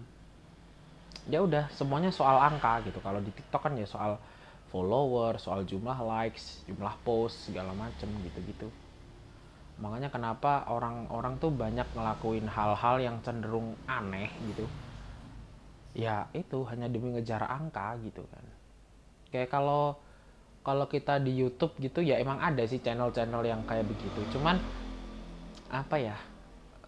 ya 1.33 1.41
udah 1.41 1.73
semuanya 1.73 2.13
soal 2.13 2.37
angka 2.37 2.85
gitu. 2.85 3.01
Kalau 3.01 3.25
di 3.25 3.33
TikTok 3.33 3.61
kan 3.65 3.73
ya 3.73 3.89
soal 3.89 4.21
follower 4.73 5.37
soal 5.37 5.69
jumlah 5.69 6.01
likes 6.01 6.65
jumlah 6.65 6.97
post 7.05 7.53
segala 7.53 7.77
macem 7.77 8.09
gitu 8.25 8.41
gitu 8.49 8.69
makanya 9.85 10.09
kenapa 10.09 10.65
orang-orang 10.73 11.37
tuh 11.37 11.53
banyak 11.53 11.85
ngelakuin 11.93 12.49
hal-hal 12.49 12.97
yang 12.97 13.21
cenderung 13.21 13.77
aneh 13.85 14.33
gitu 14.49 14.65
ya 15.93 16.29
itu 16.33 16.65
hanya 16.73 16.89
demi 16.89 17.13
ngejar 17.13 17.45
angka 17.45 18.01
gitu 18.01 18.25
kan. 18.33 18.45
Kayak 19.29 19.53
kalau 19.53 19.97
kalau 20.63 20.87
kita 20.87 21.19
di 21.19 21.35
YouTube 21.35 21.75
gitu 21.83 22.01
ya 22.01 22.17
emang 22.23 22.39
ada 22.39 22.63
sih 22.65 22.79
channel-channel 22.79 23.43
yang 23.45 23.61
kayak 23.67 23.85
begitu. 23.85 24.21
Cuman 24.37 24.57
apa 25.73 25.97
ya 25.99 26.17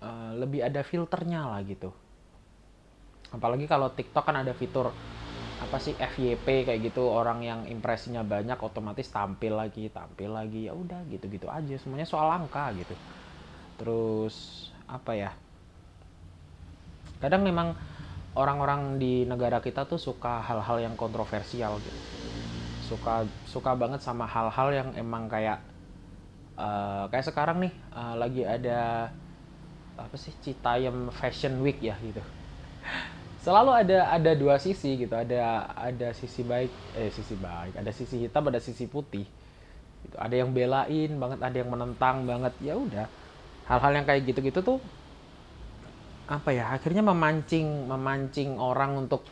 uh, 0.00 0.36
lebih 0.38 0.64
ada 0.64 0.80
filternya 0.86 1.44
lah 1.48 1.60
gitu. 1.66 1.90
Apalagi 3.34 3.66
kalau 3.66 3.90
TikTok 3.90 4.24
kan 4.24 4.40
ada 4.40 4.54
fitur 4.54 4.94
apa 5.58 5.76
sih 5.82 5.92
FYP 5.98 6.70
kayak 6.70 6.80
gitu. 6.92 7.02
Orang 7.04 7.42
yang 7.42 7.66
impresinya 7.66 8.22
banyak 8.22 8.56
otomatis 8.62 9.10
tampil 9.10 9.58
lagi 9.58 9.90
tampil 9.90 10.32
lagi. 10.32 10.70
Ya 10.70 10.72
udah 10.72 11.02
gitu 11.10 11.26
gitu 11.26 11.50
aja. 11.50 11.74
Semuanya 11.76 12.06
soal 12.06 12.30
angka 12.30 12.70
gitu. 12.78 12.94
Terus 13.76 14.68
apa 14.86 15.12
ya 15.18 15.32
kadang 17.18 17.40
memang 17.40 17.72
orang-orang 18.34 18.98
di 18.98 19.22
negara 19.24 19.62
kita 19.62 19.86
tuh 19.86 19.98
suka 19.98 20.42
hal-hal 20.42 20.82
yang 20.82 20.94
kontroversial 20.98 21.78
gitu. 21.78 22.00
Suka 22.84 23.24
suka 23.48 23.72
banget 23.78 24.02
sama 24.02 24.26
hal-hal 24.28 24.68
yang 24.74 24.88
emang 24.98 25.30
kayak 25.30 25.62
uh, 26.58 27.06
kayak 27.08 27.24
sekarang 27.24 27.62
nih 27.62 27.72
uh, 27.94 28.14
lagi 28.18 28.42
ada 28.42 29.10
apa 29.94 30.16
sih 30.18 30.34
Citayam 30.42 31.14
Fashion 31.14 31.62
Week 31.62 31.78
ya 31.78 31.94
gitu. 32.02 32.20
Selalu 33.44 33.70
ada 33.86 33.98
ada 34.10 34.32
dua 34.34 34.58
sisi 34.58 34.98
gitu. 34.98 35.14
Ada 35.14 35.70
ada 35.76 36.08
sisi 36.16 36.42
baik 36.42 36.72
eh 36.98 37.12
sisi 37.14 37.38
baik. 37.38 37.78
Ada 37.78 37.90
sisi 37.94 38.16
hitam 38.26 38.50
ada 38.50 38.58
sisi 38.58 38.90
putih. 38.90 39.24
Gitu. 40.04 40.16
Ada 40.18 40.34
yang 40.42 40.50
belain 40.50 41.10
banget 41.16 41.38
ada 41.38 41.56
yang 41.56 41.70
menentang 41.70 42.26
banget. 42.26 42.52
Ya 42.58 42.74
udah. 42.74 43.06
Hal-hal 43.70 43.92
yang 44.02 44.06
kayak 44.08 44.26
gitu-gitu 44.28 44.60
tuh 44.60 44.78
apa 46.24 46.56
ya 46.56 46.72
akhirnya 46.72 47.04
memancing 47.04 47.84
memancing 47.84 48.56
orang 48.56 48.96
untuk 48.96 49.28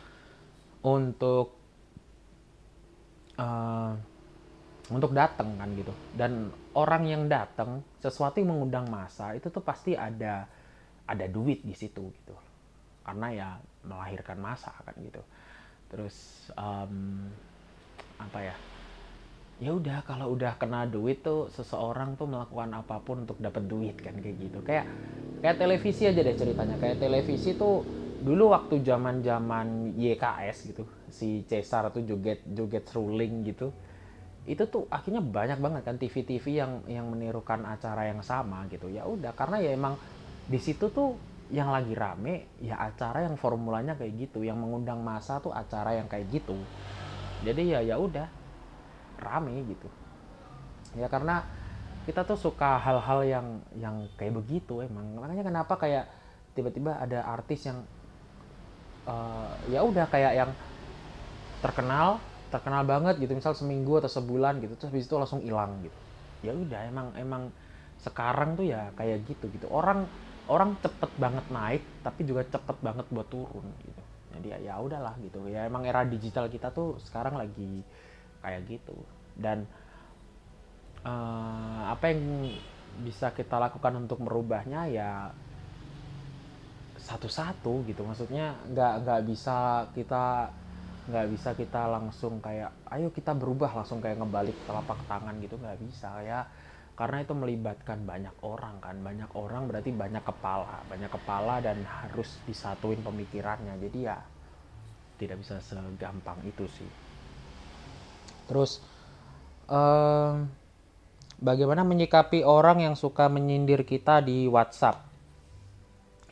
untuk 0.85 1.57
uh, 3.39 3.97
untuk 4.91 5.11
datang 5.15 5.55
kan 5.55 5.69
gitu. 5.73 5.93
Dan 6.13 6.51
orang 6.75 7.07
yang 7.07 7.23
datang 7.31 7.81
sesuatu 8.03 8.37
yang 8.37 8.53
mengundang 8.53 8.91
masa 8.91 9.31
itu 9.33 9.47
tuh 9.47 9.63
pasti 9.63 9.95
ada 9.95 10.45
ada 11.07 11.25
duit 11.31 11.63
di 11.63 11.73
situ 11.73 12.03
gitu. 12.11 12.35
Karena 13.03 13.27
ya 13.31 13.49
melahirkan 13.87 14.37
masa 14.37 14.75
kan 14.83 14.95
gitu. 14.99 15.23
Terus 15.87 16.49
um, 16.59 17.25
apa 18.19 18.39
ya 18.43 18.55
ya 19.63 19.71
udah 19.71 20.03
kalau 20.03 20.35
udah 20.35 20.59
kena 20.59 20.83
duit 20.83 21.23
tuh 21.23 21.47
seseorang 21.55 22.19
tuh 22.19 22.27
melakukan 22.27 22.69
apa 22.75 22.99
pun 22.99 23.23
untuk 23.23 23.39
dapat 23.39 23.63
duit 23.63 23.95
kan 23.95 24.19
kayak 24.19 24.35
gitu. 24.43 24.59
Kayak 24.59 24.85
kayak 25.39 25.55
televisi 25.55 26.03
aja 26.03 26.19
deh 26.19 26.35
ceritanya. 26.35 26.75
Kayak 26.75 26.99
televisi 26.99 27.55
tuh 27.55 27.79
dulu 28.19 28.51
waktu 28.51 28.83
zaman 28.83 29.23
zaman 29.23 29.95
YKS 29.95 30.57
gitu 30.71 30.83
si 31.11 31.43
Cesar 31.47 31.91
tuh 31.91 32.03
joget 32.07 32.43
joget 32.47 32.87
ruling 32.95 33.43
gitu 33.43 33.67
itu 34.43 34.63
tuh 34.67 34.87
akhirnya 34.91 35.23
banyak 35.23 35.59
banget 35.59 35.81
kan 35.87 35.95
TV-TV 35.95 36.45
yang 36.51 36.71
yang 36.87 37.07
menirukan 37.07 37.63
acara 37.63 38.11
yang 38.11 38.19
sama 38.19 38.67
gitu. 38.67 38.91
Ya 38.91 39.07
udah 39.07 39.31
karena 39.31 39.63
ya 39.63 39.71
emang 39.71 39.95
di 40.51 40.59
situ 40.59 40.91
tuh 40.91 41.15
yang 41.47 41.71
lagi 41.71 41.95
rame 41.95 42.51
ya 42.59 42.75
acara 42.75 43.23
yang 43.23 43.39
formulanya 43.39 43.95
kayak 43.95 44.27
gitu. 44.27 44.43
Yang 44.43 44.59
mengundang 44.59 44.99
masa 44.99 45.39
tuh 45.39 45.55
acara 45.55 45.95
yang 45.95 46.11
kayak 46.11 46.27
gitu. 46.27 46.59
Jadi 47.47 47.71
ya 47.71 47.79
ya 47.79 47.95
udah 47.95 48.42
rame 49.23 49.63
gitu. 49.65 49.87
Ya 50.93 51.09
karena 51.09 51.41
kita 52.03 52.27
tuh 52.27 52.35
suka 52.35 52.77
hal-hal 52.83 53.19
yang 53.23 53.47
yang 53.79 53.95
kayak 54.19 54.35
begitu 54.43 54.83
emang. 54.83 55.17
Makanya 55.17 55.47
kenapa 55.47 55.73
kayak 55.79 56.05
tiba-tiba 56.53 56.99
ada 56.99 57.23
artis 57.23 57.65
yang 57.65 57.79
uh, 59.07 59.49
ya 59.71 59.81
udah 59.81 60.05
kayak 60.11 60.33
yang 60.35 60.51
terkenal 61.63 62.19
terkenal 62.51 62.83
banget 62.83 63.17
gitu. 63.23 63.33
Misal 63.33 63.55
seminggu 63.55 64.03
atau 64.03 64.11
sebulan 64.11 64.59
gitu 64.61 64.75
terus 64.75 64.91
habis 64.91 65.07
itu 65.07 65.15
langsung 65.15 65.41
hilang 65.41 65.79
gitu. 65.81 65.99
Ya 66.43 66.51
udah 66.51 66.81
emang 66.85 67.07
emang 67.15 67.43
sekarang 68.03 68.59
tuh 68.59 68.67
ya 68.67 68.91
kayak 68.99 69.23
gitu 69.25 69.47
gitu. 69.55 69.71
Orang 69.71 70.05
orang 70.51 70.75
cepet 70.83 71.11
banget 71.15 71.45
naik 71.47 71.83
tapi 72.03 72.27
juga 72.27 72.43
cepet 72.43 72.77
banget 72.83 73.07
buat 73.09 73.27
turun 73.31 73.63
gitu. 73.87 74.01
Jadi 74.33 74.47
ya, 74.49 74.57
ya 74.59 74.73
udahlah 74.81 75.15
gitu. 75.23 75.47
Ya 75.47 75.63
emang 75.63 75.87
era 75.87 76.03
digital 76.03 76.51
kita 76.51 76.73
tuh 76.75 76.99
sekarang 76.99 77.39
lagi 77.39 77.79
kayak 78.43 78.67
gitu. 78.67 78.93
Dan 79.33 79.63
uh, 81.07 81.89
apa 81.89 82.11
yang 82.11 82.51
bisa 83.01 83.33
kita 83.33 83.57
lakukan 83.57 84.05
untuk 84.05 84.21
merubahnya 84.21 84.85
ya 84.91 85.31
satu-satu 86.99 87.87
gitu. 87.89 88.03
Maksudnya 88.05 88.53
nggak 88.69 88.93
nggak 89.07 89.21
bisa 89.25 89.87
kita 89.95 90.51
nggak 91.03 91.27
bisa 91.35 91.49
kita 91.51 91.91
langsung 91.91 92.39
kayak 92.39 92.71
ayo 92.95 93.11
kita 93.11 93.35
berubah 93.35 93.75
langsung 93.75 93.99
kayak 93.99 94.23
ngebalik 94.23 94.55
telapak 94.63 95.03
tangan 95.07 95.35
gitu 95.41 95.55
nggak 95.57 95.79
bisa 95.81 96.21
ya. 96.23 96.45
Karena 96.93 97.25
itu 97.25 97.33
melibatkan 97.33 98.05
banyak 98.05 98.37
orang 98.45 98.77
kan. 98.77 98.95
Banyak 99.01 99.31
orang 99.33 99.65
berarti 99.65 99.89
banyak 99.89 100.21
kepala 100.21 100.85
banyak 100.85 101.09
kepala 101.09 101.57
dan 101.63 101.81
harus 101.83 102.37
disatuin 102.45 103.01
pemikirannya. 103.01 103.75
Jadi 103.81 103.99
ya 104.05 104.21
tidak 105.17 105.41
bisa 105.41 105.57
segampang 105.61 106.41
itu 106.45 106.65
sih 106.67 106.89
terus 108.49 108.83
um, 109.67 110.47
bagaimana 111.39 111.81
menyikapi 111.87 112.43
orang 112.43 112.83
yang 112.83 112.95
suka 112.95 113.27
menyindir 113.31 113.87
kita 113.87 114.19
di 114.23 114.45
WhatsApp? 114.49 115.03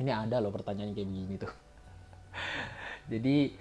Ini 0.02 0.12
ada 0.12 0.42
loh 0.42 0.50
pertanyaan 0.50 0.96
kayak 0.98 1.08
begini 1.08 1.36
tuh. 1.38 1.54
Jadi 3.12 3.54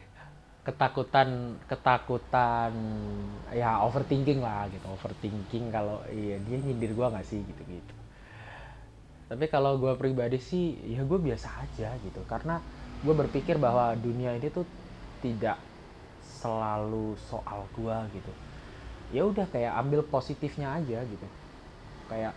ketakutan 0.60 1.56
ketakutan 1.64 2.72
ya 3.52 3.80
overthinking 3.84 4.40
lah 4.40 4.68
gitu. 4.72 4.86
Overthinking 4.88 5.72
kalau 5.72 6.04
iya 6.08 6.40
dia 6.40 6.56
nyindir 6.60 6.92
gue 6.96 7.06
nggak 7.06 7.26
sih? 7.26 7.40
Gitu 7.44 7.62
gitu 7.64 7.94
tapi 9.30 9.46
kalau 9.46 9.78
gue 9.78 9.94
pribadi 9.94 10.42
sih 10.42 10.74
ya 10.90 11.06
gue 11.06 11.18
biasa 11.22 11.62
aja 11.62 11.94
gitu. 12.02 12.26
Karena 12.26 12.58
gue 12.98 13.14
berpikir 13.14 13.62
bahwa 13.62 13.94
dunia 13.94 14.34
ini 14.34 14.50
tuh 14.50 14.66
tidak 15.22 15.69
selalu 16.40 17.14
soal 17.29 17.68
gue 17.76 17.96
gitu. 18.16 18.33
Ya 19.12 19.22
udah 19.29 19.44
kayak 19.53 19.76
ambil 19.76 20.00
positifnya 20.09 20.72
aja 20.81 21.05
gitu. 21.05 21.26
Kayak 22.09 22.33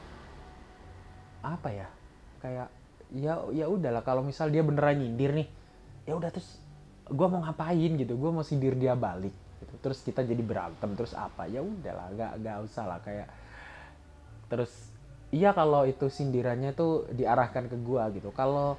apa 1.40 1.70
ya? 1.72 1.88
Kayak 2.44 2.68
ya 3.14 3.40
ya 3.56 3.66
udahlah 3.72 4.04
kalau 4.04 4.26
misal 4.26 4.52
dia 4.52 4.66
beneran 4.66 5.00
nyindir 5.00 5.32
nih 5.38 5.48
ya 6.04 6.18
udah 6.18 6.34
terus 6.34 6.60
gue 7.08 7.28
mau 7.32 7.40
ngapain 7.40 7.92
gitu? 7.96 8.20
Gue 8.20 8.32
mau 8.36 8.44
sindir 8.44 8.76
dia 8.76 8.94
balik 9.00 9.34
gitu. 9.64 9.74
Terus 9.80 10.04
kita 10.04 10.22
jadi 10.28 10.44
berantem 10.44 10.92
terus 11.00 11.16
apa? 11.16 11.48
Ya 11.48 11.64
udahlah 11.64 12.12
gak 12.20 12.32
gak 12.44 12.58
usah 12.68 12.86
lah 12.86 13.00
kayak 13.00 13.32
terus 14.52 14.70
iya 15.34 15.56
kalau 15.56 15.88
itu 15.88 16.12
sindirannya 16.12 16.76
tuh 16.76 17.08
diarahkan 17.16 17.72
ke 17.72 17.78
gue 17.80 18.04
gitu. 18.20 18.30
Kalau 18.36 18.76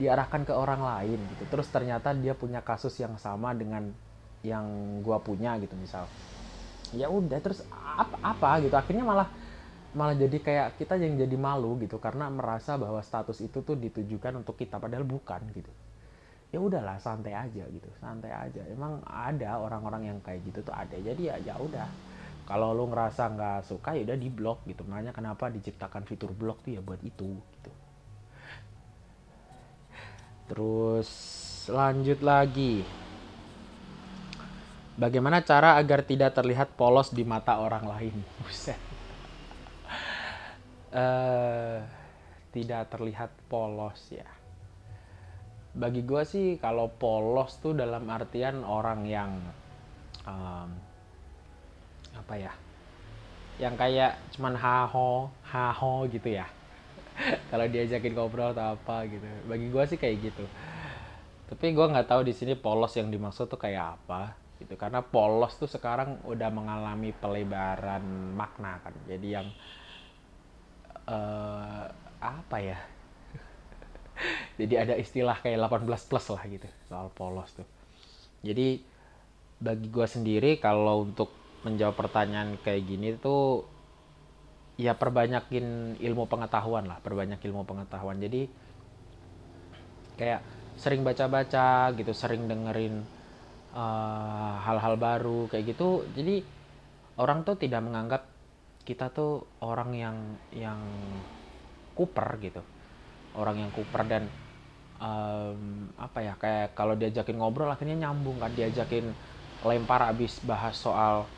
diarahkan 0.00 0.48
ke 0.48 0.56
orang 0.56 0.80
lain 0.80 1.20
gitu 1.36 1.44
terus 1.52 1.68
ternyata 1.68 2.16
dia 2.16 2.32
punya 2.32 2.64
kasus 2.64 2.96
yang 2.96 3.20
sama 3.20 3.52
dengan 3.52 3.92
yang 4.40 4.64
gue 5.04 5.18
punya 5.20 5.56
gitu 5.60 5.76
misal. 5.76 6.08
Ya 6.96 7.06
udah 7.12 7.38
terus 7.38 7.62
apa 7.72 8.16
apa 8.24 8.64
gitu? 8.64 8.74
Akhirnya 8.74 9.04
malah 9.04 9.28
malah 9.90 10.14
jadi 10.14 10.38
kayak 10.38 10.68
kita 10.78 10.94
yang 11.02 11.18
jadi 11.18 11.36
malu 11.36 11.74
gitu 11.82 11.98
karena 11.98 12.30
merasa 12.30 12.78
bahwa 12.78 13.02
status 13.02 13.42
itu 13.42 13.60
tuh 13.60 13.74
ditujukan 13.74 14.38
untuk 14.38 14.56
kita 14.56 14.78
padahal 14.80 15.04
bukan 15.04 15.42
gitu. 15.52 15.70
Ya 16.50 16.58
udahlah 16.58 16.98
santai 16.98 17.36
aja 17.36 17.62
gitu 17.68 17.86
santai 18.02 18.34
aja. 18.34 18.64
Emang 18.66 19.04
ada 19.06 19.60
orang-orang 19.60 20.10
yang 20.10 20.18
kayak 20.24 20.42
gitu 20.46 20.66
tuh 20.66 20.74
ada. 20.74 20.96
Jadi 20.98 21.30
ya 21.30 21.36
ya 21.38 21.54
udah. 21.60 21.86
Kalau 22.48 22.74
lu 22.74 22.90
ngerasa 22.90 23.30
nggak 23.30 23.60
suka 23.70 23.94
ya 23.94 24.02
udah 24.10 24.18
di 24.18 24.26
blok 24.32 24.66
gitu. 24.66 24.82
Makanya 24.82 25.14
kenapa 25.14 25.46
diciptakan 25.52 26.02
fitur 26.08 26.34
blok 26.34 26.66
tuh 26.66 26.74
ya 26.74 26.82
buat 26.82 26.98
itu 27.06 27.38
gitu. 27.38 27.70
Terus 30.50 31.10
lanjut 31.70 32.18
lagi 32.26 32.82
bagaimana 35.00 35.40
cara 35.40 35.80
agar 35.80 36.04
tidak 36.04 36.36
terlihat 36.36 36.76
polos 36.76 37.08
di 37.08 37.24
mata 37.24 37.56
orang 37.56 37.88
lain? 37.88 38.14
Buset. 38.44 38.76
Uh, 40.92 41.80
tidak 42.52 42.92
terlihat 42.92 43.32
polos 43.48 43.96
ya. 44.12 44.28
Bagi 45.72 46.04
gue 46.04 46.22
sih 46.28 46.60
kalau 46.60 46.92
polos 46.92 47.56
tuh 47.64 47.72
dalam 47.72 48.04
artian 48.12 48.60
orang 48.60 49.00
yang 49.08 49.32
um, 50.28 50.68
apa 52.12 52.34
ya? 52.36 52.52
Yang 53.56 53.74
kayak 53.80 54.12
cuman 54.36 54.54
haho 54.58 55.30
haho 55.48 56.04
gitu 56.10 56.36
ya. 56.36 56.44
Kalau 57.52 57.68
diajakin 57.68 58.16
ngobrol 58.16 58.56
atau 58.56 58.74
apa 58.74 59.04
gitu. 59.06 59.22
Bagi 59.46 59.68
gue 59.68 59.84
sih 59.84 59.98
kayak 60.00 60.16
gitu. 60.32 60.44
Tapi 61.52 61.70
gue 61.70 61.86
nggak 61.86 62.08
tahu 62.08 62.24
di 62.26 62.32
sini 62.34 62.56
polos 62.56 62.96
yang 62.96 63.12
dimaksud 63.12 63.46
tuh 63.46 63.60
kayak 63.60 64.00
apa 64.00 64.49
gitu. 64.60 64.76
Karena 64.76 65.00
polos 65.00 65.56
tuh 65.56 65.66
sekarang 65.66 66.20
udah 66.28 66.50
mengalami 66.52 67.10
pelebaran 67.16 68.04
makna 68.36 68.78
kan. 68.84 68.94
Jadi 69.08 69.28
yang 69.32 69.48
uh, 71.08 71.88
apa 72.20 72.56
ya? 72.60 72.78
Jadi 74.60 74.74
ada 74.76 74.94
istilah 75.00 75.40
kayak 75.40 75.58
18 75.64 76.08
plus 76.08 76.26
lah 76.28 76.42
gitu 76.44 76.68
soal 76.86 77.08
polos 77.16 77.50
tuh. 77.56 77.66
Jadi 78.44 78.84
bagi 79.60 79.88
gue 79.88 80.06
sendiri 80.08 80.56
kalau 80.60 81.04
untuk 81.04 81.32
menjawab 81.64 81.96
pertanyaan 81.96 82.56
kayak 82.64 82.88
gini 82.88 83.12
tuh 83.20 83.68
ya 84.80 84.96
perbanyakin 84.96 86.00
ilmu 86.00 86.24
pengetahuan 86.24 86.88
lah 86.88 87.00
perbanyak 87.00 87.40
ilmu 87.40 87.64
pengetahuan. 87.64 88.16
Jadi 88.16 88.48
kayak 90.16 90.40
sering 90.80 91.04
baca-baca 91.04 91.92
gitu 91.92 92.12
sering 92.16 92.48
dengerin 92.48 93.04
uh, 93.74 94.54
hal-hal 94.62 94.94
uh, 94.96 95.00
baru 95.00 95.40
kayak 95.50 95.74
gitu. 95.76 96.04
Jadi 96.14 96.42
orang 97.20 97.42
tuh 97.46 97.58
tidak 97.58 97.82
menganggap 97.84 98.22
kita 98.86 99.12
tuh 99.12 99.44
orang 99.62 99.90
yang 99.94 100.16
yang 100.54 100.80
kuper 101.94 102.40
gitu. 102.42 102.62
Orang 103.36 103.60
yang 103.62 103.70
kuper 103.70 104.02
dan 104.08 104.26
um, 104.98 105.90
apa 105.94 106.18
ya 106.24 106.34
kayak 106.34 106.74
kalau 106.74 106.98
diajakin 106.98 107.38
ngobrol 107.38 107.70
akhirnya 107.70 108.08
nyambung 108.08 108.40
kan. 108.40 108.50
Diajakin 108.54 109.12
lempar 109.60 110.08
abis 110.08 110.40
bahas 110.42 110.74
soal 110.74 111.28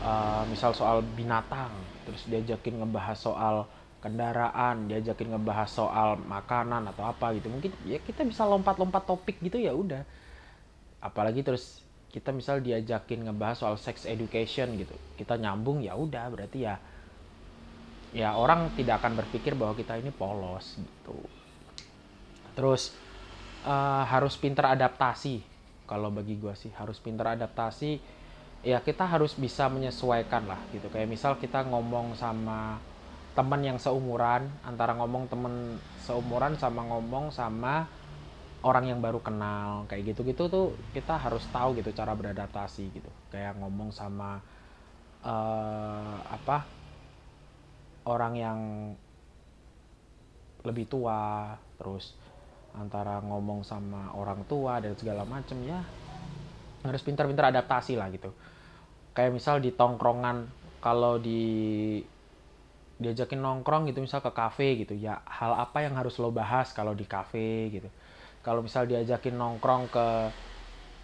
uh, 0.00 0.42
misal 0.48 0.72
soal 0.72 1.04
binatang 1.04 1.70
terus 2.08 2.24
diajakin 2.26 2.80
ngebahas 2.80 3.18
soal 3.20 3.56
kendaraan 4.00 4.88
diajakin 4.88 5.36
ngebahas 5.36 5.68
soal 5.68 6.16
makanan 6.16 6.88
atau 6.88 7.04
apa 7.04 7.36
gitu. 7.36 7.52
Mungkin 7.52 7.70
ya 7.84 8.00
kita 8.00 8.24
bisa 8.24 8.48
lompat-lompat 8.48 9.04
topik 9.04 9.38
gitu 9.44 9.60
ya 9.60 9.76
udah 9.76 10.02
apalagi 11.00 11.40
terus 11.40 11.80
kita 12.10 12.34
misal 12.34 12.58
diajakin 12.58 13.30
ngebahas 13.30 13.62
soal 13.62 13.76
sex 13.78 14.04
education 14.04 14.74
gitu. 14.76 14.94
Kita 15.14 15.38
nyambung 15.38 15.80
ya 15.80 15.94
udah 15.94 16.26
berarti 16.28 16.58
ya 16.66 16.74
ya 18.10 18.34
orang 18.34 18.74
tidak 18.74 18.98
akan 18.98 19.22
berpikir 19.22 19.54
bahwa 19.54 19.78
kita 19.78 19.96
ini 19.96 20.10
polos 20.10 20.76
gitu. 20.76 21.16
Terus 22.58 22.92
uh, 23.62 24.02
harus 24.04 24.34
pinter 24.36 24.66
adaptasi. 24.66 25.40
Kalau 25.86 26.10
bagi 26.10 26.38
gue 26.38 26.54
sih 26.54 26.70
harus 26.74 26.98
pinter 27.02 27.26
adaptasi 27.34 27.98
ya 28.60 28.78
kita 28.84 29.08
harus 29.08 29.38
bisa 29.38 29.70
menyesuaikan 29.70 30.50
lah 30.50 30.60
gitu. 30.74 30.90
Kayak 30.90 31.08
misal 31.08 31.32
kita 31.38 31.64
ngomong 31.64 32.18
sama 32.18 32.82
teman 33.38 33.62
yang 33.62 33.78
seumuran 33.78 34.50
antara 34.66 34.98
ngomong 34.98 35.30
temen 35.30 35.78
seumuran 36.02 36.58
sama 36.58 36.82
ngomong 36.90 37.30
sama 37.30 37.86
orang 38.60 38.92
yang 38.92 39.00
baru 39.00 39.24
kenal 39.24 39.88
kayak 39.88 40.12
gitu-gitu 40.12 40.52
tuh 40.52 40.66
kita 40.92 41.16
harus 41.16 41.48
tahu 41.48 41.76
gitu 41.80 41.90
cara 41.96 42.12
beradaptasi 42.12 42.84
gitu. 42.92 43.10
Kayak 43.32 43.56
ngomong 43.60 43.90
sama 43.92 44.40
uh, 45.24 46.16
apa 46.28 46.68
orang 48.04 48.34
yang 48.36 48.58
lebih 50.60 50.84
tua 50.92 51.56
terus 51.80 52.12
antara 52.76 53.18
ngomong 53.24 53.64
sama 53.64 54.12
orang 54.14 54.44
tua 54.44 54.78
dan 54.78 54.92
segala 54.94 55.24
macem 55.24 55.56
ya 55.64 55.80
harus 56.84 57.02
pintar-pintar 57.04 57.48
adaptasi 57.52 57.96
lah 57.96 58.08
gitu. 58.12 58.32
Kayak 59.16 59.32
misal 59.36 59.56
di 59.64 59.72
tongkrongan 59.72 60.48
kalau 60.84 61.16
di 61.16 61.40
diajakin 63.00 63.40
nongkrong 63.40 63.88
gitu 63.88 64.04
misal 64.04 64.20
ke 64.20 64.28
kafe 64.28 64.84
gitu 64.84 64.92
ya 64.92 65.24
hal 65.24 65.56
apa 65.56 65.80
yang 65.80 65.96
harus 65.96 66.20
lo 66.20 66.28
bahas 66.28 66.68
kalau 66.76 66.92
di 66.92 67.08
kafe 67.08 67.72
gitu 67.72 67.88
kalau 68.40 68.64
misal 68.64 68.88
diajakin 68.88 69.36
nongkrong 69.36 69.92
ke 69.92 70.06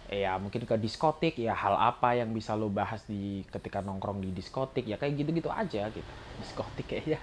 ya 0.07 0.39
mungkin 0.39 0.63
ke 0.63 0.75
diskotik 0.79 1.35
ya 1.35 1.51
hal 1.51 1.75
apa 1.75 2.15
yang 2.15 2.31
bisa 2.31 2.55
lo 2.55 2.71
bahas 2.71 3.03
di 3.11 3.43
ketika 3.51 3.83
nongkrong 3.83 4.23
di 4.23 4.31
diskotik 4.31 4.87
ya 4.87 4.95
kayak 4.95 5.19
gitu-gitu 5.19 5.51
aja 5.51 5.91
gitu. 5.91 6.13
Diskotik 6.41 6.87
kayaknya 6.87 7.19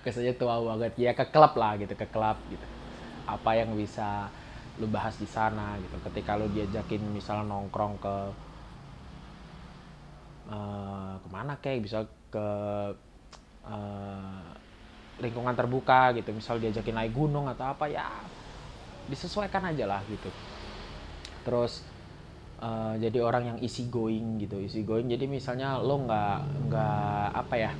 kesannya 0.00 0.34
tua 0.38 0.56
banget. 0.62 0.96
Ya 0.96 1.12
ke 1.12 1.28
klub 1.28 1.52
lah 1.58 1.76
gitu 1.76 1.92
ke 1.92 2.06
klub 2.08 2.38
gitu. 2.48 2.64
Apa 3.28 3.60
yang 3.60 3.76
bisa 3.76 4.32
lu 4.80 4.88
bahas 4.88 5.20
di 5.20 5.28
sana 5.28 5.76
gitu. 5.84 6.00
Ketika 6.00 6.34
lu 6.40 6.48
diajakin 6.48 7.02
misal 7.12 7.44
nongkrong 7.44 7.94
ke 8.00 8.16
uh, 10.48 11.14
ke 11.20 11.28
mana 11.28 11.52
kayak 11.60 11.84
bisa 11.84 12.08
ke 12.32 12.46
uh, 13.64 14.44
lingkungan 15.20 15.54
terbuka 15.54 16.16
gitu. 16.16 16.32
Misal 16.32 16.56
diajakin 16.62 16.94
naik 16.96 17.12
gunung 17.14 17.46
atau 17.52 17.68
apa 17.68 17.86
ya 17.90 18.08
disesuaikan 19.08 19.70
aja 19.72 19.84
lah 19.84 20.00
gitu. 20.08 20.30
Terus 21.44 21.84
uh, 22.60 22.94
jadi 22.96 23.18
orang 23.20 23.54
yang 23.54 23.58
easy 23.60 23.88
going 23.88 24.40
gitu 24.40 24.60
easy 24.60 24.82
going. 24.84 25.08
Jadi 25.08 25.28
misalnya 25.28 25.80
lo 25.80 26.04
nggak 26.04 26.38
nggak 26.68 27.26
apa 27.34 27.54
ya 27.56 27.72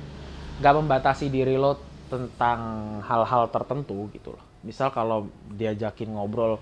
nggak 0.61 0.75
membatasi 0.79 1.27
diri 1.33 1.59
lo 1.59 1.77
tentang 2.07 2.59
hal-hal 3.01 3.49
tertentu 3.49 4.07
gitu 4.13 4.35
loh. 4.35 4.43
Misal 4.65 4.93
kalau 4.93 5.29
diajakin 5.53 6.13
ngobrol 6.13 6.61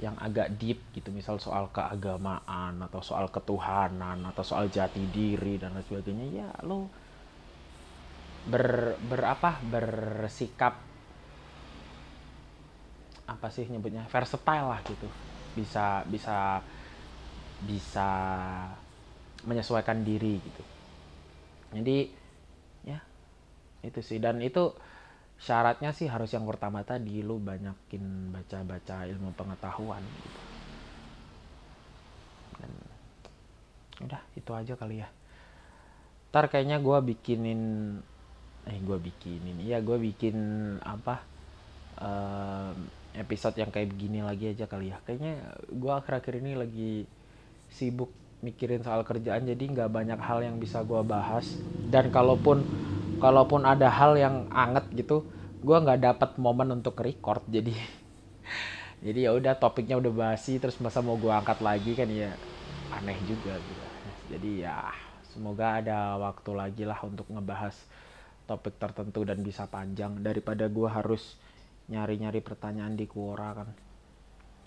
yang 0.00 0.16
agak 0.16 0.56
deep 0.56 0.80
gitu 0.96 1.12
misal 1.12 1.36
soal 1.36 1.68
keagamaan 1.68 2.80
atau 2.88 3.04
soal 3.04 3.28
ketuhanan 3.28 4.24
atau 4.32 4.40
soal 4.40 4.72
jati 4.72 5.04
diri 5.12 5.60
dan 5.60 5.76
lain 5.76 5.84
sebagainya 5.84 6.26
ya 6.32 6.48
lo 6.64 6.88
ber 8.48 8.96
berapa 8.96 9.60
bersikap 9.60 10.89
apa 13.30 13.46
sih 13.54 13.70
nyebutnya 13.70 14.02
versatile 14.10 14.66
lah 14.66 14.82
gitu. 14.82 15.06
Bisa 15.54 16.02
bisa 16.10 16.58
bisa 17.62 18.08
menyesuaikan 19.46 20.02
diri 20.02 20.42
gitu. 20.42 20.62
Jadi 21.70 22.10
ya 22.82 22.98
itu 23.86 24.00
sih. 24.02 24.18
Dan 24.18 24.42
itu 24.42 24.74
syaratnya 25.38 25.94
sih 25.94 26.10
harus 26.10 26.34
yang 26.34 26.44
pertama 26.44 26.82
tadi 26.82 27.22
lu 27.22 27.38
banyakin 27.38 28.34
baca-baca 28.34 29.06
ilmu 29.06 29.30
pengetahuan 29.38 30.02
gitu. 30.02 30.40
Dan 32.58 32.72
udah 34.10 34.22
itu 34.34 34.50
aja 34.50 34.74
kali 34.74 34.98
ya. 34.98 35.08
Ntar 36.34 36.50
kayaknya 36.50 36.82
gue 36.82 36.98
bikinin 37.14 37.62
eh 38.68 38.76
gue 38.76 38.98
bikinin 39.00 39.56
iya 39.64 39.80
gue 39.80 39.96
bikin 39.96 40.36
apa 40.84 41.24
uh, 41.96 42.70
episode 43.14 43.56
yang 43.58 43.70
kayak 43.72 43.90
begini 43.94 44.22
lagi 44.22 44.50
aja 44.50 44.66
kali 44.70 44.94
ya. 44.94 44.98
Kayaknya 45.02 45.34
gue 45.70 45.92
akhir-akhir 45.92 46.34
ini 46.42 46.52
lagi 46.54 46.92
sibuk 47.70 48.10
mikirin 48.40 48.80
soal 48.80 49.04
kerjaan 49.04 49.44
jadi 49.44 49.60
nggak 49.60 49.90
banyak 49.92 50.20
hal 50.20 50.40
yang 50.42 50.56
bisa 50.58 50.82
gue 50.82 51.00
bahas. 51.02 51.58
Dan 51.90 52.08
kalaupun 52.14 52.64
kalaupun 53.20 53.68
ada 53.68 53.92
hal 53.92 54.16
yang 54.16 54.48
anget 54.48 54.88
gitu 54.96 55.28
gue 55.60 55.76
nggak 55.76 56.00
dapat 56.00 56.30
momen 56.40 56.72
untuk 56.72 56.96
record 57.04 57.44
jadi 57.52 57.76
jadi 59.04 59.28
ya 59.28 59.30
udah 59.36 59.60
topiknya 59.60 60.00
udah 60.00 60.08
basi 60.08 60.56
terus 60.56 60.80
masa 60.80 61.04
mau 61.04 61.20
gue 61.20 61.28
angkat 61.28 61.60
lagi 61.60 61.92
kan 61.92 62.08
ya 62.08 62.32
aneh 62.90 63.18
juga 63.28 63.54
gitu. 63.56 63.84
Jadi 64.30 64.66
ya 64.66 64.90
semoga 65.30 65.78
ada 65.78 66.18
waktu 66.18 66.50
lagi 66.54 66.82
lah 66.86 66.98
untuk 67.06 67.26
ngebahas 67.30 67.74
topik 68.46 68.78
tertentu 68.82 69.22
dan 69.22 69.42
bisa 69.42 69.66
panjang. 69.70 70.18
Daripada 70.22 70.66
gue 70.66 70.88
harus 70.90 71.38
nyari-nyari 71.90 72.40
pertanyaan 72.40 72.94
di 72.94 73.04
Quora 73.10 73.50
kan. 73.52 73.68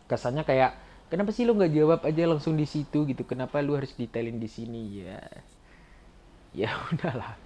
Kesannya 0.06 0.44
kayak 0.44 0.72
kenapa 1.08 1.32
sih 1.32 1.48
lu 1.48 1.56
nggak 1.56 1.74
jawab 1.74 2.00
aja 2.04 2.24
langsung 2.28 2.60
di 2.60 2.68
situ 2.68 3.08
gitu? 3.08 3.24
Kenapa 3.24 3.64
lu 3.64 3.80
harus 3.80 3.96
detailin 3.96 4.38
di 4.38 4.50
sini? 4.52 4.82
Ya. 5.08 5.24
Ya 6.54 6.70
udahlah. 6.92 7.40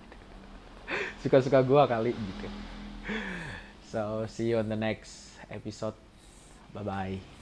Suka-suka 1.21 1.61
gue 1.61 1.83
kali 1.85 2.11
gitu. 2.11 2.47
So 3.87 4.27
see 4.27 4.51
you 4.51 4.59
on 4.59 4.67
the 4.67 4.79
next 4.79 5.39
episode. 5.47 5.95
Bye 6.75 6.83
bye 6.83 7.36